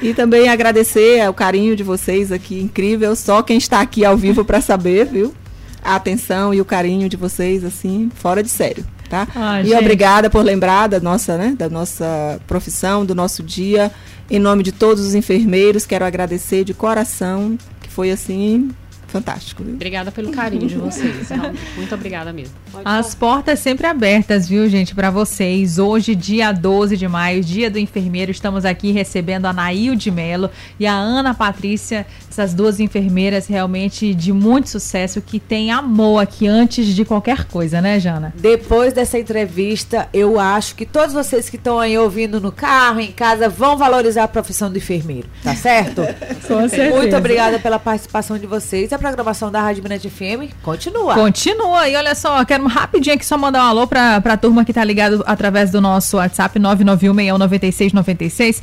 E 0.00 0.14
também 0.14 0.48
agradecer 0.48 1.28
o 1.28 1.34
carinho 1.34 1.76
de 1.76 1.82
vocês 1.82 2.32
aqui, 2.32 2.60
incrível. 2.60 3.14
Só 3.14 3.42
quem 3.42 3.58
está 3.58 3.80
aqui 3.80 4.04
ao 4.04 4.16
vivo 4.16 4.44
para 4.44 4.60
saber, 4.60 5.06
viu? 5.06 5.34
A 5.82 5.96
atenção 5.96 6.54
e 6.54 6.60
o 6.60 6.64
carinho 6.64 7.08
de 7.08 7.16
vocês, 7.16 7.64
assim, 7.64 8.10
fora 8.14 8.42
de 8.42 8.48
sério, 8.48 8.84
tá? 9.10 9.26
Ah, 9.34 9.60
e 9.60 9.66
gente. 9.66 9.76
obrigada 9.76 10.30
por 10.30 10.44
lembrar 10.44 10.88
da 10.88 11.00
nossa, 11.00 11.36
né, 11.36 11.54
da 11.58 11.68
nossa 11.68 12.40
profissão, 12.46 13.04
do 13.04 13.14
nosso 13.14 13.42
dia. 13.42 13.90
Em 14.30 14.38
nome 14.38 14.62
de 14.62 14.72
todos 14.72 15.04
os 15.04 15.14
enfermeiros, 15.14 15.84
quero 15.84 16.04
agradecer 16.04 16.64
de 16.64 16.72
coração, 16.72 17.58
que 17.82 17.90
foi 17.90 18.10
assim 18.10 18.70
fantástico, 19.12 19.62
viu? 19.62 19.74
Obrigada 19.74 20.10
pelo 20.10 20.32
carinho 20.32 20.66
de 20.66 20.76
vocês. 20.76 21.28
Muito 21.76 21.94
obrigada 21.94 22.32
mesmo. 22.32 22.54
As 22.84 23.14
portas 23.14 23.58
sempre 23.58 23.86
abertas, 23.86 24.48
viu, 24.48 24.68
gente, 24.68 24.94
para 24.94 25.10
vocês. 25.10 25.78
Hoje, 25.78 26.14
dia 26.14 26.50
12 26.50 26.96
de 26.96 27.06
maio, 27.06 27.44
dia 27.44 27.70
do 27.70 27.78
enfermeiro, 27.78 28.30
estamos 28.30 28.64
aqui 28.64 28.90
recebendo 28.90 29.46
a 29.46 29.52
Nailde 29.52 30.10
Melo 30.10 30.50
e 30.80 30.86
a 30.86 30.94
Ana 30.94 31.34
Patrícia, 31.34 32.06
essas 32.30 32.54
duas 32.54 32.80
enfermeiras 32.80 33.46
realmente 33.46 34.14
de 34.14 34.32
muito 34.32 34.70
sucesso, 34.70 35.20
que 35.20 35.38
tem 35.38 35.70
amor 35.70 36.20
aqui 36.20 36.46
antes 36.46 36.86
de 36.86 37.04
qualquer 37.04 37.44
coisa, 37.44 37.80
né, 37.82 38.00
Jana? 38.00 38.32
Depois 38.36 38.94
dessa 38.94 39.18
entrevista, 39.18 40.08
eu 40.12 40.40
acho 40.40 40.74
que 40.74 40.86
todos 40.86 41.12
vocês 41.12 41.50
que 41.50 41.56
estão 41.56 41.78
aí 41.78 41.98
ouvindo 41.98 42.40
no 42.40 42.50
carro, 42.50 43.00
em 43.00 43.12
casa, 43.12 43.48
vão 43.48 43.76
valorizar 43.76 44.24
a 44.24 44.28
profissão 44.28 44.70
do 44.70 44.78
enfermeiro, 44.78 45.28
tá 45.44 45.54
certo? 45.54 46.00
Com 46.48 46.66
certeza. 46.68 46.96
Muito 46.96 47.14
obrigada 47.14 47.58
pela 47.58 47.78
participação 47.78 48.38
de 48.38 48.46
vocês. 48.46 48.92
A 49.02 49.10
programação 49.10 49.50
da 49.50 49.60
Rádio 49.60 49.82
Mirante 49.82 50.08
FM 50.08 50.54
continua. 50.62 51.14
Continua. 51.14 51.88
E 51.88 51.96
olha 51.96 52.14
só, 52.14 52.44
quero 52.44 52.64
rapidinho 52.68 53.16
aqui 53.16 53.26
só 53.26 53.36
mandar 53.36 53.64
um 53.64 53.66
alô 53.66 53.84
pra, 53.84 54.20
pra 54.20 54.36
turma 54.36 54.64
que 54.64 54.72
tá 54.72 54.84
ligado 54.84 55.24
através 55.26 55.72
do 55.72 55.80
nosso 55.80 56.18
WhatsApp 56.18 56.60
991619696. 56.60 58.62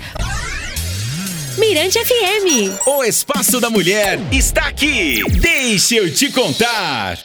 Mirante 1.58 2.00
FM. 2.00 2.88
O 2.88 3.04
Espaço 3.04 3.60
da 3.60 3.70
Mulher 3.70 4.18
está 4.32 4.68
aqui. 4.68 5.22
Deixa 5.42 5.96
eu 5.96 6.14
te 6.14 6.32
contar. 6.32 7.20